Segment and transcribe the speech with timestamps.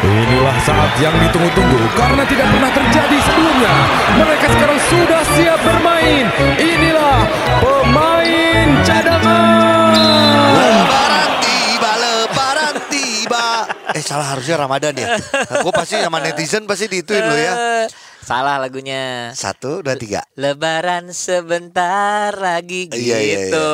[0.00, 3.74] Inilah saat yang ditunggu-tunggu karena tidak pernah terjadi sebelumnya.
[4.16, 6.24] Mereka sekarang sudah siap bermain.
[6.56, 7.18] Inilah
[7.60, 9.92] pemain cadangan.
[10.56, 13.46] Lebaran tiba, lebaran tiba.
[13.92, 15.20] Eh salah harusnya Ramadan ya.
[15.60, 17.54] Gue pasti sama netizen pasti diituin lo ya.
[18.20, 19.34] Salah lagunya.
[19.34, 20.22] Satu, dua, tiga.
[20.38, 23.00] Lebaran sebentar lagi gitu.
[23.00, 23.64] Iya, iya, iya.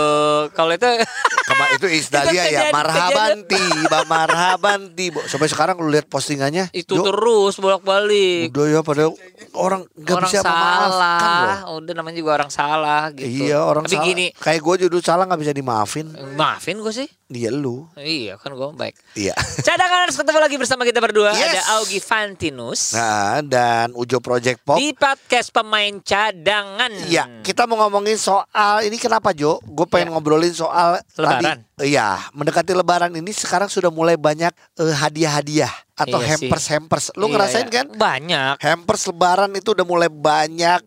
[0.55, 0.89] Kalau itu
[1.47, 2.63] Kema itu Isdalia Itu ya.
[2.75, 5.23] Marhaban tiba, marhaban tiba.
[5.25, 6.75] Sampai sekarang lu lihat postingannya.
[6.75, 8.51] itu Jo, terus bolak-balik.
[8.51, 9.07] Udah ya pada
[9.55, 11.79] orang nggak bisa memaafkan loh.
[11.79, 13.47] udah namanya juga orang salah gitu.
[13.47, 14.09] Iya orang Tapi salah.
[14.11, 16.07] gini, Kayak gue judul salah nggak bisa dimaafin.
[16.35, 17.07] maafin gue sih.
[17.27, 17.91] Dia lu.
[17.99, 18.95] Iya kan gue baik.
[19.19, 19.35] Iya.
[19.59, 21.35] Cadangan harus ketemu lagi bersama kita berdua.
[21.35, 21.59] Yes.
[21.59, 24.79] Ada Augie Fantinus Nah dan Ujo Project Pop.
[24.79, 26.87] di podcast pemain cadangan.
[27.11, 29.59] Iya, kita mau ngomongin soal ini kenapa Jo?
[29.67, 30.15] Gue pengen Iya.
[30.15, 31.67] ngobrolin soal Lebaran.
[31.67, 37.11] Tadi, iya, mendekati Lebaran ini sekarang sudah mulai banyak eh, hadiah-hadiah atau Iya hampers-hampers.
[37.19, 37.75] Lu Iya, ngerasain iya.
[37.75, 37.87] kan?
[37.91, 38.55] Banyak.
[38.63, 40.79] Hampers Lebaran itu udah mulai banyak.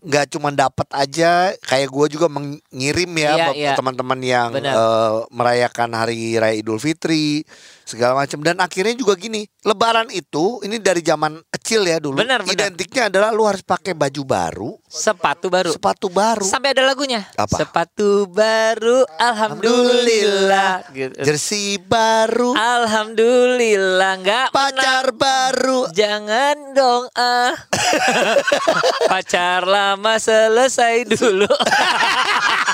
[0.00, 3.72] Nggak cuma dapat aja, kayak gue juga mengirim ya Iya, buat iya.
[3.76, 7.44] teman-teman yang eh, merayakan hari raya Idul Fitri
[7.90, 8.38] segala macam.
[8.40, 12.16] Dan akhirnya juga gini, Lebaran itu ini dari zaman kecil ya dulu.
[12.16, 12.54] Benar, benar.
[12.54, 15.70] Identiknya adalah lu harus pakai baju baru, Sepatu baru.
[15.74, 16.46] sepatu baru.
[16.46, 17.26] Sampai ada lagunya.
[17.34, 17.60] Apa?
[17.60, 20.86] Sepatu baru, alhamdulillah.
[20.94, 21.18] Gitu.
[21.20, 25.90] Jersey baru, Alhamdulillah nggak pacar baru.
[25.90, 27.52] Jangan dong ah
[29.10, 31.48] Pacar lama selesai dulu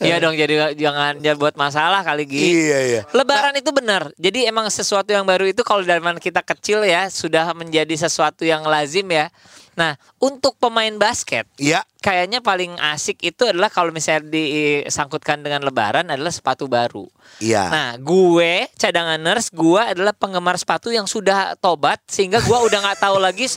[0.00, 3.02] Iya dong jadi jangan jangan buat masalah kali Gi Iya iya.
[3.12, 4.12] Lebaran itu benar.
[4.16, 8.64] Jadi emang sesuatu yang baru itu kalau zaman kita kecil ya sudah menjadi sesuatu yang
[8.64, 9.28] lazim ya.
[9.76, 11.84] Nah, untuk pemain basket Iya.
[12.06, 17.02] Kayaknya paling asik itu adalah kalau misalnya disangkutkan dengan lebaran adalah sepatu baru.
[17.42, 17.66] Iya.
[17.66, 23.18] Nah, gue cadanganers, gue adalah penggemar sepatu yang sudah tobat sehingga gue udah nggak tahu
[23.18, 23.50] lagi,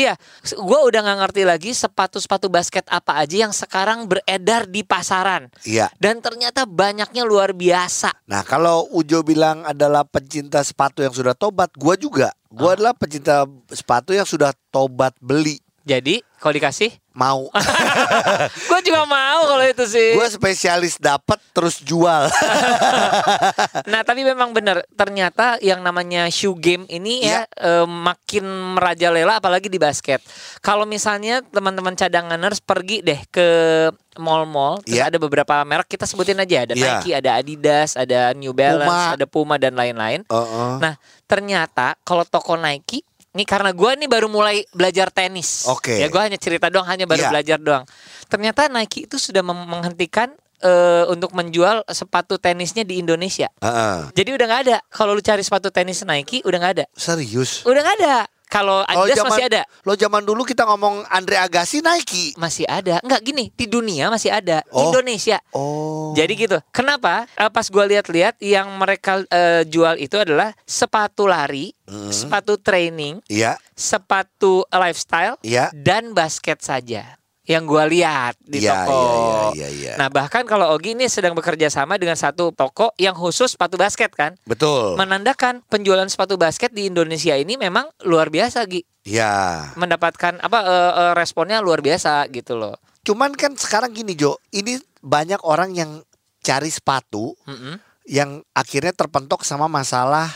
[0.00, 0.16] iya,
[0.48, 5.52] gue udah nggak ngerti lagi sepatu-sepatu basket apa aja yang sekarang beredar di pasaran.
[5.68, 5.92] Iya.
[6.00, 8.16] Dan ternyata banyaknya luar biasa.
[8.24, 12.32] Nah, kalau Ujo bilang adalah pencinta sepatu yang sudah tobat, gua juga.
[12.48, 15.60] Gua adalah pencinta sepatu yang sudah tobat beli.
[15.80, 17.50] Jadi, kalau dikasih, Mau.
[18.70, 20.14] gue juga mau kalau itu sih.
[20.14, 22.30] gua spesialis dapat terus jual.
[23.90, 27.42] Nah, tapi memang benar ternyata yang namanya shoe game ini Iya.
[27.46, 28.44] ya eh, makin
[28.76, 30.22] merajalela apalagi di basket.
[30.60, 33.48] Kalau misalnya teman-teman cadanganers pergi deh ke
[34.16, 35.10] mall-mall, terus Iya.
[35.10, 36.86] ada beberapa merek kita sebutin aja, ada Iya.
[36.98, 39.14] Nike, ada Adidas, ada New Balance, Puma.
[39.14, 40.22] ada Puma dan lain-lain.
[40.24, 40.72] Heeh.
[40.78, 40.94] Nah,
[41.26, 45.66] ternyata kalau toko Nike ini karena gua nih baru mulai belajar tenis.
[45.70, 46.02] Oke.
[46.02, 47.30] Ya gua hanya cerita doang, hanya baru Iya.
[47.30, 47.84] belajar doang.
[48.26, 53.48] Ternyata Nike itu sudah menghentikan eh, untuk menjual sepatu tenisnya di Indonesia.
[53.64, 54.12] Heeh.
[54.12, 54.76] Jadi udah nggak ada.
[54.92, 56.84] Kalau lu cari sepatu tenis Nike udah nggak ada.
[56.92, 57.64] Serius.
[57.64, 58.16] Udah nggak ada.
[58.50, 59.62] Kalau Adidas zaman masih ada.
[59.86, 62.34] Lo zaman dulu kita ngomong Andre Agassi Nike.
[62.34, 62.98] Masih ada.
[63.00, 64.66] Enggak gini, di dunia masih ada.
[64.74, 64.90] Oh.
[64.90, 65.38] Indonesia.
[65.54, 66.10] Oh.
[66.18, 66.58] Jadi gitu.
[66.74, 67.30] Kenapa?
[67.38, 72.10] Eh, Pas gua lihat-lihat yang mereka eh, jual itu adalah sepatu lari, Hmm.
[72.14, 75.74] sepatu training, Iya, sepatu lifestyle, iya.
[75.74, 77.18] dan basket saja.
[77.50, 78.94] Yang gua lihat di Iya, toko.
[78.94, 79.92] iya, iya, iya, iya.
[79.98, 84.14] Nah bahkan kalau Ogi ini sedang bekerja sama dengan satu toko yang khusus sepatu basket
[84.14, 84.38] kan.
[84.46, 84.94] Betul.
[84.94, 88.86] menandakan penjualan sepatu basket di Indonesia ini memang luar biasa Gi.
[89.02, 89.74] Iya.
[89.74, 92.78] Mendapatkan apa eh, eh, responnya luar biasa gitu loh.
[93.02, 96.04] Cuman kan sekarang gini Jo, ini banyak orang yang
[96.40, 97.80] cari sepatu Mm-mm.
[98.06, 100.30] yang akhirnya terpentok sama masalah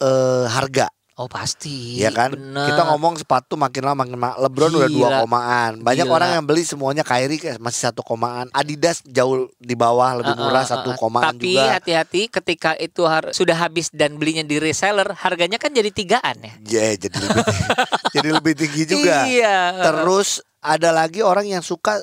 [0.00, 0.90] eh, harga.
[1.20, 2.00] Oh pasti.
[2.00, 2.32] Iya kan?
[2.32, 2.64] bener.
[2.72, 4.40] Kita ngomong sepatu makin lama makin mahal.
[4.40, 5.18] LeBron udah dua Gila.
[5.20, 5.72] komaan.
[5.84, 6.16] Banyak Gila.
[6.16, 8.48] orang yang beli semuanya Kyrie masih satu komaan.
[8.56, 10.96] Adidas jauh di bawah lebih Uh, uh, murah uh, satu uh.
[10.96, 11.76] komaan Tapi juga.
[11.76, 16.52] hati-hati ketika itu har- sudah habis dan belinya di reseller, harganya kan jadi tigaan ya.
[16.64, 17.44] Ya, jadi lebih
[18.16, 19.28] jadi lebih tinggi juga.
[19.28, 19.58] Iya.
[19.76, 22.00] Terus ada lagi orang yang suka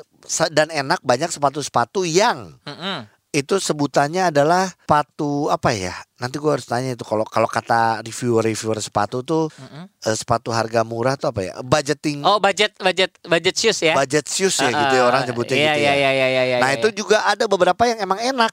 [0.53, 3.16] dan enak banyak sepatu-sepatu yang Mm-mm.
[3.37, 5.93] Itu sebutannya adalah sepatu apa ya?
[6.17, 9.85] Nanti gua harus tanya itu kalau kalau kata reviewer-reviewer sepatu tuh Mm-mm.
[9.85, 11.53] eh, sepatu harga murah tuh apa ya?
[11.61, 13.93] Budgeting Oh budget budget budget shoes ya.
[13.93, 15.93] budget shoes ya gitu ya Uh, orang nyebutnya iya, gitu iya, ya.
[15.93, 16.57] Iya iya iya iya.
[16.57, 16.81] Nah iya.
[16.81, 18.49] itu juga ada beberapa yang emang enak.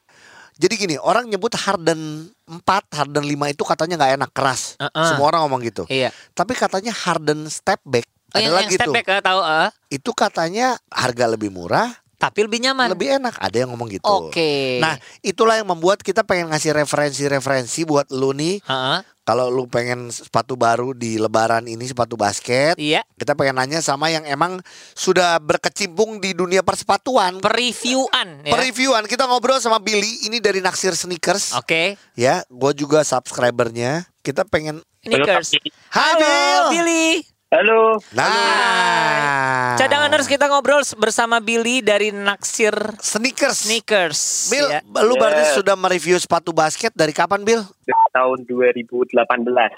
[0.54, 2.62] Jadi gini orang nyebut Harden 4,
[2.94, 4.76] Harden 5 itu katanya nggak enak keras.
[4.78, 5.08] Uh-uh.
[5.08, 5.82] Semua orang ngomong gitu.
[5.88, 6.12] Iya.
[6.36, 8.04] Tapi katanya Harden step back
[8.34, 8.94] Oh, ada yang, lagi yang step tuh.
[8.98, 9.68] back eh, tahu eh.
[9.94, 12.90] Itu katanya harga lebih murah, tapi lebih nyaman.
[12.90, 13.34] lebih enak.
[13.36, 14.06] Ada yang ngomong gitu.
[14.30, 14.78] Oke.
[14.78, 18.98] Nah, itulah yang membuat kita pengen ngasih referensi-referensi buat lu nih Heeh.
[19.22, 23.04] kalau lu pengen sepatu baru di lebaran ini sepatu basket, Iya.
[23.16, 24.60] kita pengen nanya sama yang emang
[24.92, 27.40] sudah berkecimpung di dunia persepatuan.
[27.40, 28.52] Pereviewan ya.
[28.52, 31.96] Pereviewan kita ngobrol sama Billy ini dari Naksir Sneakers Oke.
[32.14, 34.04] ya, gue juga subscribernya.
[34.20, 35.60] Kita pengen Sneakers.
[35.92, 36.64] Hai Halo, Bill.
[36.72, 37.33] Billy.
[37.54, 38.02] Halo.
[38.10, 43.70] Nah, Cadanganers kita ngobrol bersama Billy dari Naksir Sneakers.
[43.70, 44.20] Sneakers.
[44.50, 44.82] Bill, ya.
[44.82, 45.54] lu berarti Ya.
[45.54, 47.62] sudah mereview sepatu basket dari kapan, Bill?
[48.10, 49.14] Tahun 2018.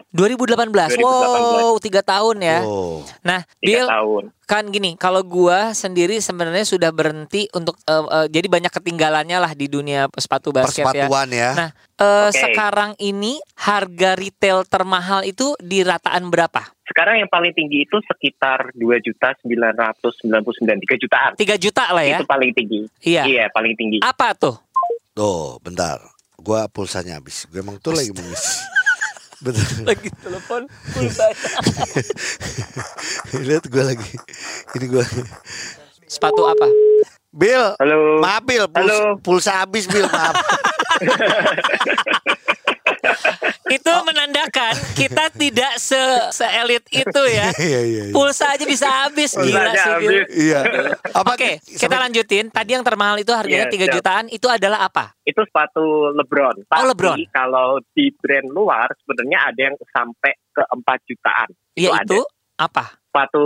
[0.09, 0.97] 2018.
[0.97, 0.97] 2018.
[0.97, 2.65] Wow, tiga tahun ya.
[2.65, 3.05] Oh.
[3.21, 4.33] Nah, Bill, tahun.
[4.47, 9.53] Kan gini, kalau gua sendiri sebenarnya sudah berhenti untuk eh, eh, jadi banyak ketinggalannya lah
[9.59, 11.11] di dunia sepatu basket ya.
[11.11, 11.51] Persepatuan ya.
[11.59, 12.39] Nah, eh, Oke.
[12.39, 16.63] sekarang ini harga retail termahal itu di rataan berapa?
[16.87, 20.31] Sekarang yang paling tinggi itu sekitar 2 juta 999
[20.63, 21.31] 3 jutaan.
[21.35, 22.23] 3 juta lah ya.
[22.23, 22.87] Itu paling tinggi.
[23.03, 23.23] Iya.
[23.27, 23.99] Iya, paling tinggi.
[24.07, 24.55] Apa tuh?
[25.11, 25.99] Tuh, bentar.
[26.39, 27.51] Gua pulsanya habis.
[27.51, 28.63] Gue emang tuh lagi mengisi.
[29.47, 29.63] Bentar.
[29.95, 31.31] Lagi telepon pulsa.
[33.47, 34.19] Lihat gue lagi.
[34.75, 35.05] Ini gue.
[36.11, 36.67] Sepatu apa?
[37.31, 37.79] Bill.
[37.79, 38.19] Halo.
[38.19, 39.23] Maaf Bill, pulsa, Halo.
[39.23, 40.35] pulsa habis Bill, maaf.
[43.67, 45.99] Itu menandakan kita tidak se
[46.33, 47.49] seelit itu ya.
[47.59, 48.13] Iya, iya, iya.
[48.13, 49.93] Pulsa aja bisa habis gila sih.
[50.49, 50.61] Iya.
[51.13, 52.45] Apa Oke, kita sampai- lanjutin.
[52.49, 53.95] Tadi yang termahal itu harganya Iya, 3 siap.
[53.97, 54.25] jutaan.
[54.29, 55.15] Itu adalah apa?
[55.23, 55.83] Itu sepatu
[56.15, 56.63] LeBron.
[56.65, 57.19] Tapi Oh, LeBron.
[57.29, 61.49] kalau di brand luar sebenarnya ada yang sampai ke 4 jutaan.
[61.75, 62.07] Ya ada.
[62.07, 62.21] itu
[62.57, 62.97] apa?
[63.07, 63.45] Sepatu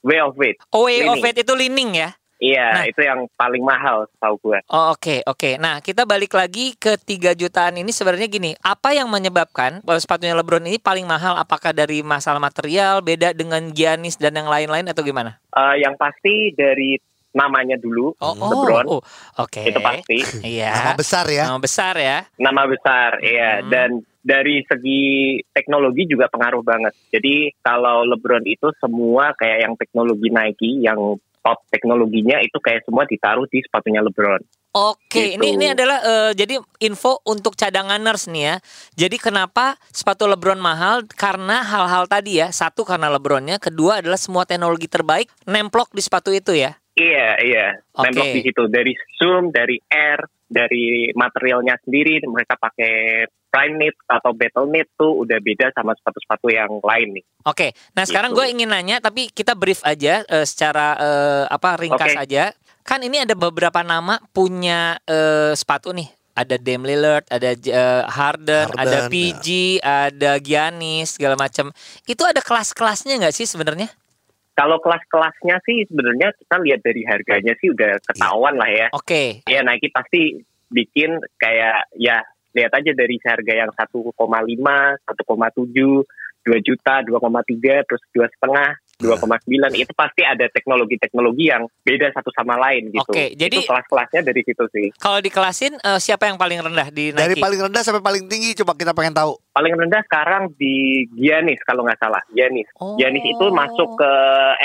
[0.00, 0.58] Way of Weight.
[0.70, 2.10] Oh, way of it itu lining ya.
[2.38, 2.84] Iya, Nah.
[2.86, 4.58] itu yang paling mahal tahu gue.
[4.68, 5.58] Oh, oke, oke.
[5.58, 10.32] Nah, kita balik lagi ke 3 jutaan ini sebenarnya gini, apa yang menyebabkan bahwa sepatunya
[10.32, 11.34] LeBron ini paling mahal?
[11.34, 15.34] Apakah dari masalah material, beda dengan Giannis dan yang lain-lain atau gimana?
[15.50, 16.94] Eh, yang pasti dari
[17.28, 18.86] namanya dulu, Oh, LeBron.
[18.88, 19.02] oh,
[19.36, 19.62] oke.
[19.62, 20.22] Itu pasti.
[20.40, 20.70] Iya.
[20.72, 21.44] Nama besar ya.
[21.44, 22.18] Nama besar ya.
[22.38, 23.68] nama besar ya Hmm.
[23.68, 25.02] dan dari segi
[25.48, 31.64] teknologi juga pengaruh banget jadi kalau LeBron itu semua kayak yang teknologi Nike yang top
[31.70, 34.42] teknologinya itu kayak semua ditaruh di sepatunya LeBron
[34.76, 35.40] Oke, Gitu.
[35.40, 38.54] ini ini adalah eh, jadi info untuk cadanganers nih ya.
[39.00, 41.08] Jadi kenapa sepatu LeBron mahal?
[41.08, 42.52] Karena hal-hal tadi ya.
[42.52, 46.76] Satu karena LeBronnya, kedua adalah semua teknologi terbaik nemplok di sepatu itu ya.
[46.94, 48.12] iya iya Oke.
[48.12, 54.32] Nemplok di situ dari zoom dari air dari materialnya sendiri mereka pakai prime knit atau
[54.32, 58.44] battle knit tuh udah beda sama sepatu-sepatu yang lain nih Oke, nah sekarang Gitu.
[58.44, 62.20] gue ingin nanya, tapi kita brief aja eh, secara eh, apa ringkas Oke.
[62.28, 62.52] aja.
[62.84, 66.12] Kan ini ada beberapa nama punya eh, sepatu nih.
[66.36, 69.08] Ada Dame Lillard, ada eh, Harden, Harden, ada ya.
[69.08, 69.46] PG,
[69.80, 71.72] ada Giannis segala macam.
[72.04, 73.88] Itu ada kelas-kelasnya nggak sih sebenarnya?
[74.58, 78.86] Kalau kelas-kelasnya sih sebenarnya kita lihat dari harganya sih udah ketahuan lah ya.
[78.90, 80.34] Oke, ya Nike pasti
[80.66, 82.26] bikin kayak ya
[82.58, 84.18] lihat aja dari harga yang 1,5, 1,7,
[86.46, 92.58] 2 juta, 2,3, terus dua setengah, 2,9 itu pasti ada teknologi-teknologi yang beda satu sama
[92.58, 93.06] lain gitu.
[93.06, 94.86] Oke, jadi- itu kelas-kelasnya dari situ sih.
[94.98, 97.22] kalau dikelasin eh, siapa yang paling rendah di Nike?
[97.22, 99.38] Dari paling rendah sampai paling tinggi coba kita pengen tahu.
[99.54, 102.66] Paling rendah sekarang di Giannis kalau nggak salah, Giannis.
[102.82, 102.98] Oh.
[102.98, 104.12] Giannis itu masuk ke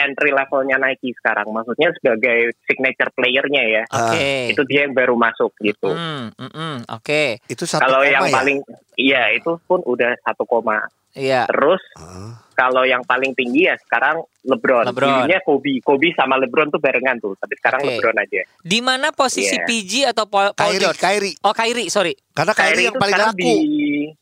[0.01, 1.53] entry levelnya Nike sekarang.
[1.53, 3.83] Maksudnya sebagai signature playernya ya.
[3.85, 4.49] Oke.
[4.49, 5.93] Itu dia yang baru masuk gitu.
[5.93, 8.33] Hmm, hmm, hmm, Oke, Itu satu Kalau koma yang ya?
[8.33, 8.57] paling
[8.97, 10.81] iya itu pun udah satu koma.
[11.13, 11.45] Iya.
[11.45, 12.37] Terus Ah.
[12.53, 14.85] kalau yang paling tinggi ya sekarang LeBron.
[14.85, 15.23] LeBron.
[15.23, 17.33] Dulunya Kobe, Kobe sama LeBron tuh barengan tuh.
[17.35, 17.89] Tapi sekarang Oke.
[17.93, 18.41] LeBron aja.
[18.59, 19.65] Di mana posisi Iya.
[19.65, 20.99] PG atau Paul, Paul Kyrie, George?
[20.99, 21.35] Kyrie.
[21.39, 22.13] Oh, Kyrie, sorry.
[22.29, 23.41] Karena Kyrie, Kyrie yang itu paling sekarang laku.
[23.41, 23.53] di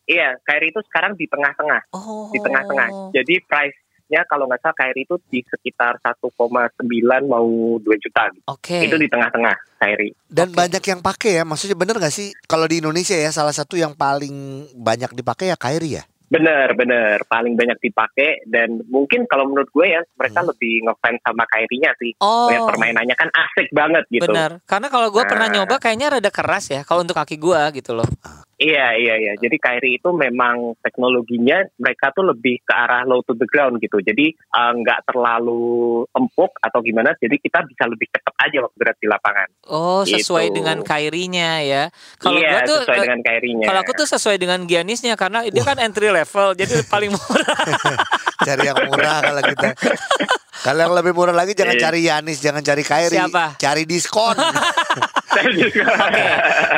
[0.05, 2.29] iya Kyrie itu sekarang di tengah-tengah, Oh.
[2.29, 2.88] di tengah-tengah.
[3.12, 6.79] Jadi price-nya kalau nggak salah Kyrie itu di sekitar 1,9
[7.25, 8.29] mau 2 juta.
[8.29, 8.43] gitu.
[8.48, 8.77] Oke.
[8.81, 10.13] Itu di tengah-tengah Kyrie.
[10.24, 10.57] Dan Oke.
[10.57, 11.43] banyak yang pakai ya.
[11.43, 12.31] Maksudnya bener gak sih?
[12.45, 14.31] Kalau di Indonesia ya salah satu yang paling
[14.74, 16.03] banyak dipakai ya Kyrie ya.
[16.31, 17.27] Bener, bener.
[17.27, 20.50] Paling banyak dipakai dan mungkin kalau menurut gue ya mereka Hmm.
[20.55, 22.15] lebih ngefans sama Kyrie-nya sih.
[22.17, 22.47] Oh.
[22.47, 24.23] Lihat permainannya kan asik banget gitu.
[24.25, 24.63] Benar.
[24.63, 25.55] Karena kalau gue pernah Nah.
[25.59, 28.07] nyoba kayaknya rada keras ya kalau untuk kaki gue gitu loh.
[28.55, 29.33] Iya, iya, iya.
[29.35, 33.97] Jadi Kyrie itu memang teknologinya mereka tuh lebih ke arah low to the ground gitu.
[34.00, 35.65] Jadi eh, nggak terlalu
[36.07, 37.17] empuk atau gimana.
[37.17, 39.50] Jadi kita bisa lebih cepat aja waktu berat di lapangan.
[39.65, 40.55] Oh, sesuai Gitu.
[40.55, 41.83] dengan Kyrie-nya ya.
[42.17, 43.65] Kalau iya, gua tuh sesuai eh, dengan Kyrie-nya.
[43.65, 47.57] kalau aku tuh sesuai dengan Giannisnya karena dia kan entry level jadi paling murah.
[48.47, 49.67] Cari yang murah kalau kita.
[50.61, 51.81] Kalau yang lebih murah lagi jangan Iya.
[51.83, 53.17] cari Yanis, jangan cari Kyrie.
[53.17, 53.57] Siapa?
[53.57, 54.37] Cari diskon.
[55.31, 55.81] Oke.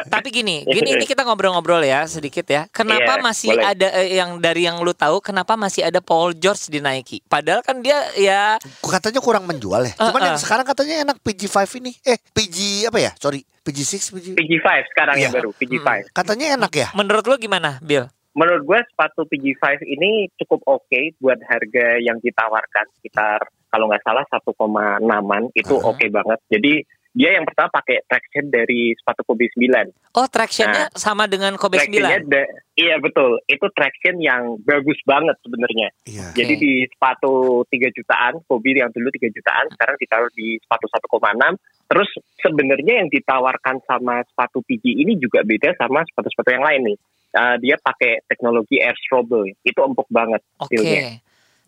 [0.07, 2.69] Tapi gini, gini ini kita ngobrol-ngobrol ya sedikit ya.
[2.69, 3.65] Kenapa Iya, masih boleh.
[3.65, 7.19] ada eh, yang dari yang lu tahu kenapa masih ada Paul George di Nike?
[7.25, 9.93] Padahal kan dia ya Katanya kurang menjual ya.
[9.97, 10.29] Cuman Uh-uh.
[10.29, 11.91] yang sekarang katanya enak PG5 ini.
[12.03, 12.57] Eh, PG
[12.87, 13.11] apa ya?
[13.17, 14.27] Sorry, PG6, PG.
[14.33, 15.27] PG5 sekarang Iya.
[15.27, 15.87] yang baru, PG5.
[16.13, 16.87] Katanya enak ya.
[16.93, 18.07] menurut lu gimana, Bill?
[18.33, 24.25] Menurut gue sepatu PG5 ini cukup oke buat harga yang ditawarkan sekitar kalau nggak salah
[24.29, 25.89] 1,6an itu Aha.
[25.89, 26.39] oke banget.
[26.49, 26.73] Jadi
[27.13, 30.17] dia yang pertama pakai traction dari sepatu Kobe 9.
[30.17, 31.93] Oh, tractionnya sama dengan Kobe 9.
[31.93, 35.93] Tractionnya da- iya betul, itu traction yang bagus banget sebenarnya.
[36.09, 36.33] Iya.
[36.33, 41.53] Jadi di sepatu 3 jutaan, Kobe yang dulu 3 jutaan, sekarang ditaruh di sepatu 1,6.
[41.85, 42.09] Terus
[42.41, 46.97] sebenarnya yang ditawarkan sama sepatu PG ini juga beda sama sepatu-sepatu yang lain nih.
[47.33, 50.77] Uh, dia pakai teknologi air strobe, itu empuk banget Oke.
[50.77, 51.17] feelnya.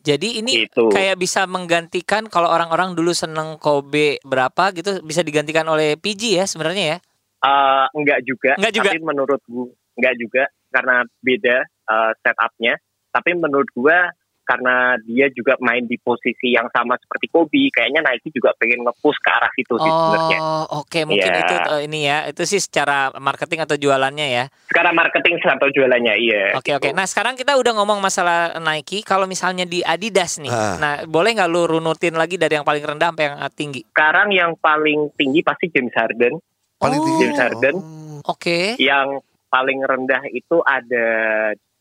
[0.06, 0.94] Jadi ini Gitu.
[0.94, 6.46] kayak bisa menggantikan kalau orang-orang dulu seneng Kobe berapa gitu bisa digantikan oleh PG ya
[6.46, 6.98] sebenarnya ya.
[7.42, 8.90] Uh, enggak juga, Enggak juga.
[8.94, 9.66] tapi menurut gua
[9.98, 10.96] enggak juga karena
[11.26, 11.58] beda
[11.90, 12.74] uh, setupnya.
[13.10, 14.14] Tapi menurut gua
[14.46, 19.18] karena dia juga main di posisi yang sama seperti Kobe, kayaknya Nike juga pengen nge-push
[19.18, 20.40] ke arah situ sih sebenarnya.
[20.40, 21.42] Oh, oke mungkin Iya.
[21.42, 22.18] itu eh, ini ya.
[22.30, 24.44] Itu sih secara marketing atau jualannya ya.
[24.70, 26.44] Sekarang marketing atau jualannya, iya.
[26.54, 26.88] Oke oke.
[26.88, 26.94] gitu.
[26.94, 29.02] Nah sekarang kita udah ngomong masalah Nike.
[29.02, 30.78] Kalau misalnya di Adidas nih, Ah.
[30.78, 33.82] nah boleh nggak lu runutin lagi dari yang paling rendah sampai yang tinggi?
[33.88, 36.38] Sekarang yang paling tinggi pasti James Harden.
[36.78, 37.04] Paling Oh.
[37.04, 37.76] tinggi James Harden.
[37.76, 38.22] Oh.
[38.28, 38.78] Oke.
[38.78, 41.08] Yang paling rendah itu ada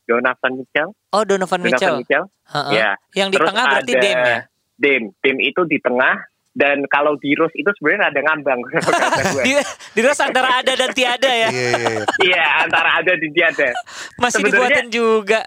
[0.04, 0.90] Donovan Mitchell.
[1.11, 1.96] Oh Donovan Donovan Mitchell.
[2.00, 2.25] Mitchell.
[2.52, 2.73] Heeh.
[2.76, 2.90] Ya.
[3.16, 4.38] Yang di Terus tengah berarti ada Dame ya.
[4.76, 5.06] Dame.
[5.20, 6.16] Dame itu di tengah.
[6.54, 8.62] Dan kalau di Rose itu sebenarnya ada ngambang.
[9.42, 9.58] Di,
[9.90, 11.50] di Rose antara ada dan tiada ya.
[11.50, 12.04] Iya, iya, iya.
[12.23, 13.75] Iya, antara ada di dia ada.
[14.23, 15.40] Masih Sebenarnya- dibuatin juga.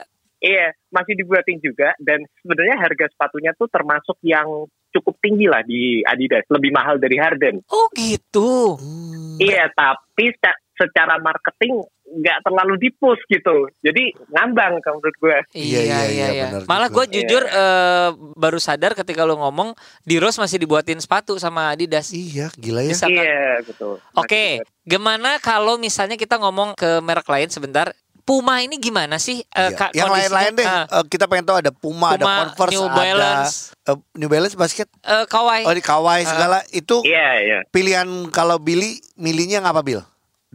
[0.43, 1.95] Iya, masih dibuatin juga.
[1.95, 6.43] Dan sebenarnya harga sepatunya tuh termasuk yang cukup tinggi lah di Adidas.
[6.51, 7.63] Lebih mahal dari Harden.
[7.71, 8.75] Oh gitu.
[8.75, 9.39] Hmm.
[9.39, 10.35] Iya, tapi
[10.77, 13.67] secara marketing nggak terlalu di-push gitu.
[13.81, 15.37] Jadi ngambang kalau menurut gue.
[15.53, 16.95] Iya, iya, iya, benar Malah juga.
[16.95, 22.09] gue jujur eh, baru sadar ketika lu ngomong di Rose masih dibuatin sepatu sama Adidas.
[22.09, 22.89] Iya, gila ya.
[22.89, 23.11] Bisa kan?
[23.11, 23.99] Iya, betul.
[24.13, 24.43] Oke,
[24.81, 27.91] gimana kalau misalnya kita ngomong ke merek lain sebentar?
[28.23, 29.39] Puma ini gimana sih?
[29.45, 29.77] eh, Iya.
[29.77, 30.67] Kak, Yang lain-lain deh.
[30.67, 33.55] Eh, kita pengen tahu ada Puma, ada Puma, Converse, New ada Balance.
[33.81, 34.87] eh, New Balance basket.
[34.99, 35.63] eh, Kawai.
[35.63, 36.27] Oh, di Kawai Ah.
[36.27, 37.59] segala itu Iya, iya.
[37.67, 40.03] pilihan kalau Billy milihnya ngapa Bill?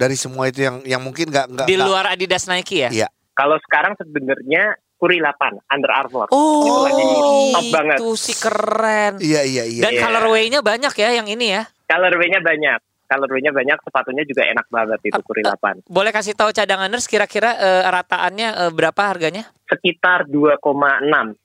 [0.02, 2.90] Dari semua itu yang yang mungkin nggak nggak di luar Adidas Nike ya?
[2.90, 3.08] Iya.
[3.32, 6.26] Kalau sekarang sebenarnya Kuri 8, Under Armour.
[6.30, 7.04] Oh, Itu lagi
[7.50, 7.96] top banget.
[7.98, 9.12] itu sih keren.
[9.18, 9.82] Iya iya iya.
[9.82, 10.02] Dan Iya.
[10.02, 11.62] colorway-nya banyak ya yang ini ya.
[11.86, 12.78] Colorway-nya banyak.
[13.12, 15.84] Colorway-nya banyak, sepatunya juga enak banget itu Kuri 8.
[15.86, 19.52] Boleh kasih tahu cadanganers kira-kira eh, rataannya eh, berapa harganya?
[19.64, 20.60] Sekitar 2,6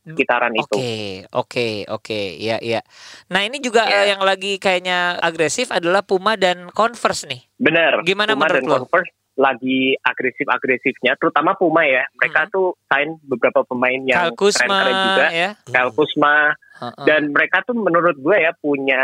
[0.05, 0.63] sekitaran itu.
[0.73, 0.95] Oke,
[1.29, 2.79] oke, oke, ya, ya.
[3.27, 3.97] Nah ini juga Iya.
[3.97, 7.43] eh, yang lagi kayaknya agresif adalah Puma dan Converse nih.
[7.55, 8.03] Bener.
[8.03, 8.75] Gimana Puma menurut dan lo?
[8.81, 12.09] Converse lagi agresif-agresifnya, terutama Puma ya.
[12.15, 12.51] Mereka Hmm.
[12.51, 15.25] tuh sign beberapa pemain yang keren-keren juga.
[15.29, 15.49] ya.
[15.63, 15.93] Kyle
[17.03, 19.01] Dan mereka tuh menurut gue ya punya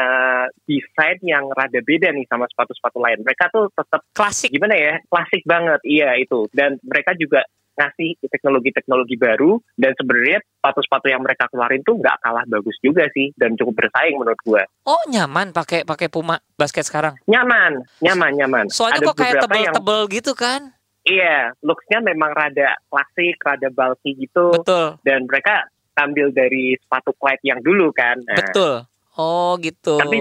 [0.63, 3.19] desain yang rada beda nih sama sepatu-sepatu lain.
[3.21, 4.49] Mereka tuh tetap Klasik.
[4.49, 7.41] gimana ya klasik banget iya itu dan mereka juga
[7.73, 13.33] ngasih teknologi-teknologi baru dan sebenarnya sepatu-sepatu yang mereka keluarin tuh nggak kalah bagus juga sih
[13.33, 17.17] dan cukup bersaing menurut gua Oh nyaman pakai pakai Puma basket sekarang.
[17.25, 20.61] nyaman nyaman nyaman Soalnya ada kok kayak beberapa yang tebel-tebel gitu kan?
[21.03, 27.43] iya looksnya memang rada klasik rada bulky gitu Betul, dan mereka ambil dari sepatu Clyde
[27.43, 28.73] yang dulu kan Nah, betul.
[29.13, 29.95] Oh gitu.
[29.95, 30.17] Tapi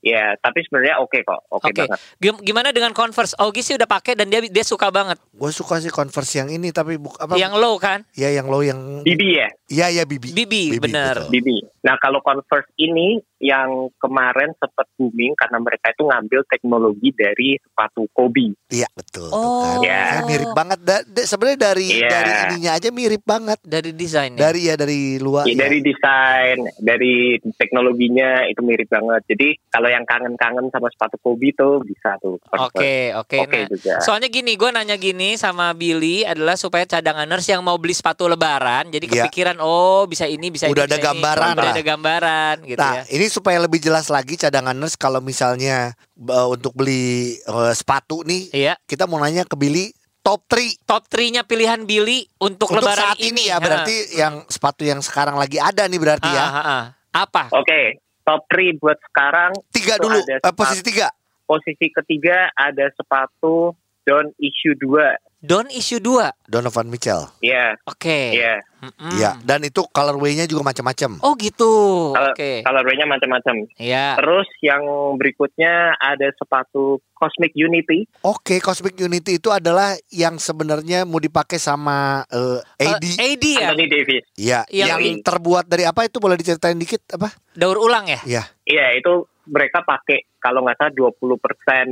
[0.00, 1.76] ya tapi sebenarnya oke kok oke Oke.
[1.76, 3.36] banget Gim- Gimana dengan Converse?
[3.36, 5.20] Ogi sih udah pakai dan dia dia suka banget.
[5.30, 7.34] Gue suka sih Converse yang ini tapi buk, apa?
[7.34, 8.06] Yang low kan?
[8.12, 10.32] Ya yang low yang Bibi ya Iya ya Bibi.
[10.32, 11.20] Bibi, bener.
[11.20, 11.30] betul.
[11.30, 11.56] Bibi.
[11.80, 18.04] Nah kalau Converse ini yang kemarin sempat booming karena mereka itu ngambil teknologi dari sepatu
[18.12, 18.52] Kobe.
[18.68, 19.32] Iya betul.
[19.32, 19.64] Oh.
[19.64, 19.80] kan.
[19.80, 20.02] Ya.
[20.12, 20.78] Ya, mirip banget.
[20.78, 22.08] Da- da- Sebenarnya dari Iya.
[22.10, 23.58] dari ininya aja mirip banget.
[23.62, 24.36] Dari desainnya.
[24.38, 25.48] Dari ya dari luar.
[25.48, 25.58] Ya, ya.
[25.58, 27.14] Dari desain, dari
[27.56, 29.22] teknologinya itu mirip banget.
[29.26, 32.36] Jadi kalau yang kangen-kangen sama sepatu Kobe tuh bisa tuh.
[32.44, 32.76] Converse.
[32.76, 33.36] Oke, oke.
[33.40, 33.92] Oke Nah, juga.
[34.00, 38.88] soalnya gini, gue nanya gini sama Billy adalah supaya cadanganers yang mau beli sepatu lebaran,
[38.88, 39.12] jadi Iya.
[39.24, 41.06] kepikiran, oh bisa ini, bisa Udah ini, ada bisa ini.
[41.08, 41.74] gambaran udah lah.
[41.74, 43.02] ada gambaran, gitu Nah, ya.
[43.10, 48.74] ini supaya lebih jelas lagi cadanganers kalau misalnya eh, untuk beli eh, sepatu nih, Iya.
[48.84, 53.18] kita mau nanya ke Billy top 3 Top 3-nya pilihan Billy untuk, untuk lebaran saat
[53.18, 56.44] ini ya berarti yang sepatu yang sekarang lagi ada nih berarti Ah, ya.
[56.44, 56.82] ah, ah.
[57.10, 57.50] Apa?
[57.56, 59.50] Oke, top 3 buat sekarang.
[59.72, 61.08] Tiga dulu, eh, posisi tiga.
[61.42, 63.74] Posisi ketiga ada sepatu
[64.06, 65.29] Don Issue 2.
[65.40, 66.44] Don issue 2.
[66.44, 67.24] Donovan Mitchell.
[67.40, 68.36] Iya, Oke.
[68.36, 68.60] iya.
[68.80, 69.12] Mm-mm.
[69.12, 71.20] Iya, dan itu colorway-nya juga macam-macam.
[71.20, 71.68] Oh gitu.
[72.12, 72.60] Oke.
[72.60, 73.68] colorway-nya macam-macam.
[73.76, 74.16] Iya.
[74.16, 74.80] Terus yang
[75.16, 78.08] berikutnya ada sepatu Cosmic Unity.
[78.20, 83.04] Oke, Cosmic Unity itu adalah yang sebenarnya mau dipakai sama eh, AD.
[83.04, 83.60] Eh, AD ya?
[83.66, 84.24] Anthony Davis.
[84.34, 87.32] Iya, yang- yang terbuat dari apa itu boleh diceritain dikit apa?
[87.52, 88.20] Daur ulang ya?
[88.24, 88.42] Iya.
[88.64, 91.20] Iya, itu mereka pakai kalau nggak salah 20%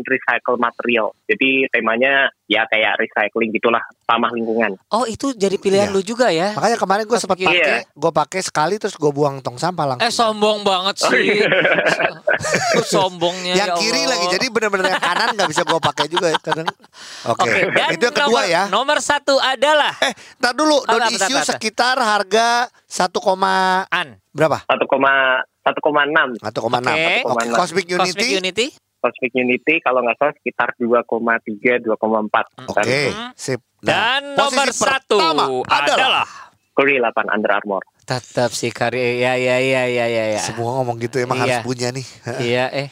[0.03, 1.13] recycle material.
[1.25, 4.81] Jadi temanya ya kayak recycling gitulah, ramah lingkungan.
[4.89, 5.95] Oh itu jadi pilihan Iya.
[5.95, 6.53] lu juga ya?
[6.53, 7.47] Makanya kemarin gue sempat Iya.
[7.47, 10.03] pakai, gue pakai sekali terus gue buang tong sampah langsung.
[10.03, 11.25] Eh sombong banget Oh, sih.
[11.37, 11.49] iya.
[12.71, 14.15] Lu sombongnya yang ya kiri Allah.
[14.15, 16.69] lagi, jadi benar-benar yang kanan nggak bisa gue pakai juga ya kadang.
[17.27, 18.63] Oke, Oke, dan itu yang kedua nomor, ya.
[18.69, 24.17] Nomor satu adalah Eh, ntar dulu, non apa, issue sekitar harga 1, koma- An.
[24.31, 24.63] berapa?
[24.65, 26.95] 1,1,6 1,6.
[26.95, 27.15] Oke.
[27.27, 28.09] Oke, Cosmic Unity.
[28.09, 28.67] Cosmic Unity.
[28.99, 32.47] Cosmic Unity kalau nggak salah sekitar 2,3 2,4.
[32.67, 33.31] Oke, Mhm.
[33.35, 33.61] sip.
[33.79, 36.27] Dan Nah, nomor posisi satu pertama adalah,
[36.73, 37.83] Curry 8 Under Armour.
[38.03, 39.21] tetap si Kari.
[39.21, 40.41] Ya ya ya ya ya ya.
[40.41, 41.61] Semua ngomong gitu emang Iya.
[41.61, 42.07] harus punya nih.
[42.41, 42.89] Iya eh.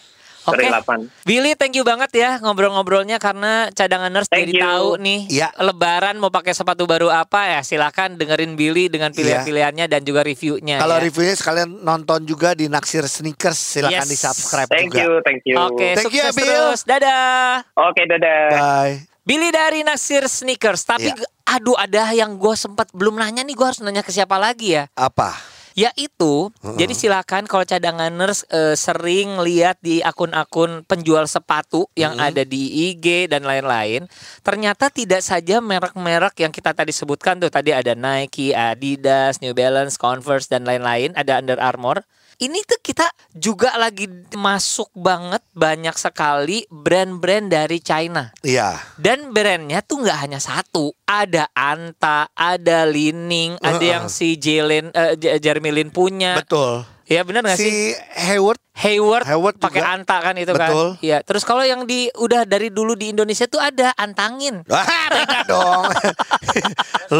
[0.49, 0.65] Oke.
[0.65, 1.11] 8.
[1.23, 4.62] Billy, thank you banget ya ngobrol-ngobrolnya karena cadangan nurse Thank jadi you.
[4.62, 5.49] tahu nih Iya.
[5.57, 10.79] Lebaran mau pakai sepatu baru apa ya silakan dengerin Billy dengan pilihan-pilihannya dan juga reviewnya.
[10.79, 11.03] Kalau ya.
[11.03, 14.07] reviewnya sekalian nonton juga di Naksir Sneakers, silakan Yes.
[14.07, 15.00] di subscribe Thank juga.
[15.00, 15.57] you, thank you.
[15.59, 16.47] Oke, Thank you, sukses Bill.
[16.47, 16.81] terus.
[16.83, 17.67] Dadah.
[17.83, 18.45] Oke, dadah.
[18.53, 18.97] Bye.
[19.23, 20.83] Billy dari Nasir Sneakers.
[20.83, 21.26] Tapi Iya.
[21.49, 24.87] aduh ada yang gue sempat belum nanya nih gue harus nanya ke siapa lagi ya.
[24.93, 25.35] Apa?
[25.76, 26.49] Yaitu,
[26.80, 33.28] jadi silakan kalau cadanganers eh, sering lihat di akun-akun penjual sepatu yang ada di IG
[33.28, 34.09] dan lain-lain,
[34.40, 40.00] ternyata tidak saja merek-merek yang kita tadi sebutkan tuh tadi ada Nike, Adidas, New Balance,
[40.00, 42.09] Converse dan lain-lain, ada Under Armour.
[42.37, 44.05] Ini tuh kita juga lagi
[44.37, 48.28] masuk banget banyak sekali brand-brand dari China.
[48.45, 48.76] Iya.
[49.00, 53.88] Dan brandnya tuh nggak hanya satu, ada Anta, ada Lining, ada Heeh.
[53.88, 56.37] yang si Jalen, eh, J- Jeremy Lin punya.
[56.37, 56.85] Betul.
[57.07, 57.95] Ya benar nggak sih?
[57.95, 59.81] Si Hayward Hayward, Hayward pakai.
[59.81, 61.01] Anta kan itu Betul.
[61.01, 61.01] kan?
[61.01, 61.25] Iya.
[61.25, 64.61] Terus kalau yang di udah dari dulu di Indonesia tuh ada Antangin.
[64.69, 64.85] Wah,
[65.17, 65.85] beda dong.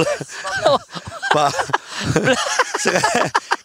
[1.33, 1.53] Pak.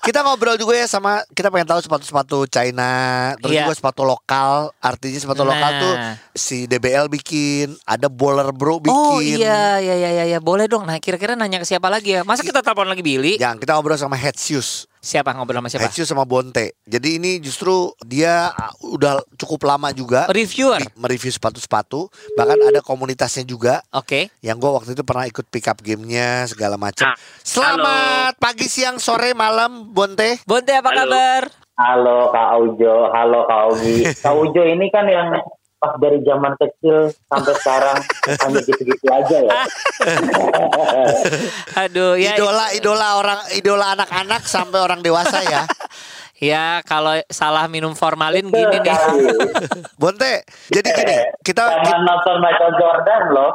[0.01, 2.89] Kita ngobrol juga ya sama kita pengen tahu sepatu-sepatu China,
[3.37, 3.67] terus Iya.
[3.67, 4.71] juga sepatu lokal.
[4.79, 5.81] Artinya sepatu lokal Nah.
[5.83, 5.93] tuh
[6.31, 8.95] si DBL bikin, ada Bowler Bro bikin.
[8.95, 10.87] Oh iya, iya, iya, iya, iya, boleh dong.
[10.87, 12.21] Nah, kira-kira nanya ke siapa lagi ya?
[12.23, 13.35] Masa kita telepon lagi Billy?
[13.35, 14.87] Yang kita ngobrol sama Headshoes.
[15.01, 15.83] Siapa ngobrol sama siapa?
[15.83, 16.77] Headshoes sama Bonte.
[16.85, 20.77] Jadi ini justru dia uh, udah cukup lama juga Reviewer.
[20.77, 22.05] di- mereview sepatu-sepatu.
[22.37, 23.81] Bahkan ada komunitasnya juga.
[23.89, 24.29] Oke.
[24.39, 27.09] Yang gue waktu itu pernah ikut pick up gamenya segala macam.
[27.09, 30.37] Ah, Selamat pagi, siang, sore, malam, Bonte.
[30.45, 31.01] Bonte apa Halo.
[31.09, 31.41] kabar?
[31.73, 34.05] Halo Kak Aujo, halo Kak Ogi.
[34.21, 35.33] Kak Aujo ini kan yang
[35.81, 37.97] pas dari zaman kecil sampai sekarang
[38.45, 39.59] hanya gitu-gitu aja ya.
[41.89, 45.65] Aduh, ya idola, idola orang, idola anak-anak sampai orang dewasa ya.
[46.41, 48.97] Ya kalau salah minum formalin gini nih.
[49.93, 50.41] Bonte,
[50.73, 53.53] jadi gini, kita Sama nonton Michael Jordan loh.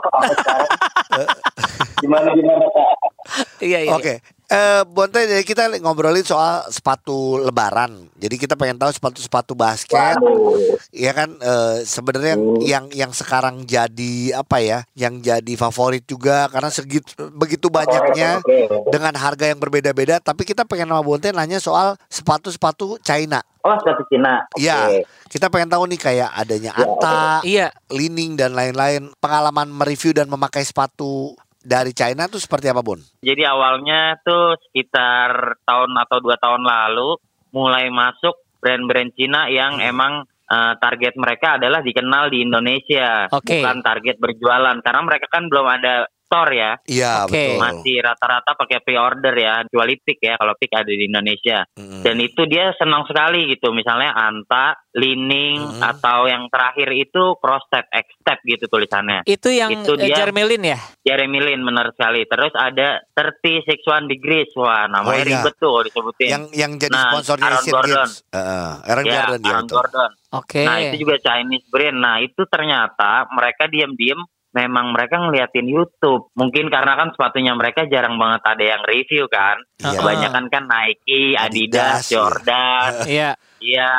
[1.98, 3.15] Gimana gimana Kak?
[3.56, 3.92] Iya iya.
[3.92, 8.12] Oke, eh Bonte jadi kita ngobrolin soal sepatu Lebaran.
[8.14, 10.16] Jadi kita pengen tahu sepatu-sepatu basket.
[10.16, 10.76] Waduh.
[10.92, 12.60] Ya kan eh, sebenarnya Hmm.
[12.60, 14.84] yang yang sekarang jadi apa ya?
[14.92, 18.44] Yang jadi favorit juga karena segitu begitu banyaknya
[18.94, 20.20] dengan harga yang berbeda-beda.
[20.20, 23.40] Tapi kita pengen sama Bonte nanya soal sepatu-sepatu China.
[23.64, 24.46] Oh, sepatu Cina.
[24.52, 24.62] Oke.
[24.62, 27.74] Ya, kita pengen tahu nih kayak adanya Anta, Iya.
[27.90, 29.10] Lining dan lain-lain.
[29.18, 31.34] Pengalaman mereview dan memakai sepatu
[31.66, 32.98] dari China tuh seperti apa, Bon?
[33.18, 37.18] Jadi awalnya tuh sekitar tahun atau dua tahun lalu
[37.50, 39.90] mulai masuk brand-brand Cina yang Hmm.
[39.90, 40.12] emang
[40.46, 43.58] eh, target mereka adalah dikenal di Indonesia, Oke.
[43.58, 47.32] bukan target berjualan karena mereka kan belum ada store ya, Iya, Oke.
[47.32, 47.56] betul.
[47.56, 51.62] masih rata-rata pakai pre-order ya, kecuali Pick ya kalau Pick ada di Indonesia.
[51.72, 52.02] Mm.
[52.02, 55.82] Dan itu dia senang sekali gitu, misalnya Anta, Lining Hmm.
[55.84, 59.22] atau yang terakhir itu cross step, X step gitu tulisannya.
[59.22, 60.16] Itu yang Itu eh, dia.
[60.18, 60.80] Jeremy Lin ya?
[61.00, 62.24] Jeremy Lin benar sekali.
[62.24, 64.48] Terus ada 36 degrees.
[64.56, 65.28] Wah, namanya Oh, iya.
[65.36, 66.28] ribet tuh kalau disebutin.
[66.28, 68.08] Yang yang jadi Nah, sponsornya Aaron Gordon.
[68.32, 69.66] Heeh, Aaron ya, Gordon dia Aaron.
[69.68, 70.10] Gordon.
[70.32, 70.62] Oke.
[70.64, 71.98] Nah, itu juga Chinese brand.
[71.98, 74.20] Nah, itu ternyata mereka diam-diam
[74.56, 76.32] memang mereka ngeliatin YouTube.
[76.32, 79.60] Mungkin karena kan sepatunya mereka jarang banget ada yang review kan.
[79.84, 80.00] Iya.
[80.00, 82.92] Kebanyakan kan Nike, Adidas, Adidas, Jordan.
[83.06, 83.30] Iya.
[83.60, 83.92] Iya,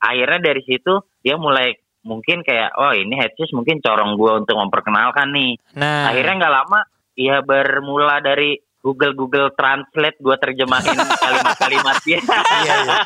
[0.00, 1.72] akhirnya dari situ dia mulai
[2.04, 5.56] mungkin kayak oh ini headset mungkin corong gua untuk memperkenalkan nih.
[5.80, 6.12] Nah.
[6.12, 6.80] Akhirnya nggak lama
[7.16, 12.20] ya bermula dari Google Google Translate gue terjemahin kalimat-kalimat dia.
[12.20, 12.98] Iya, iya.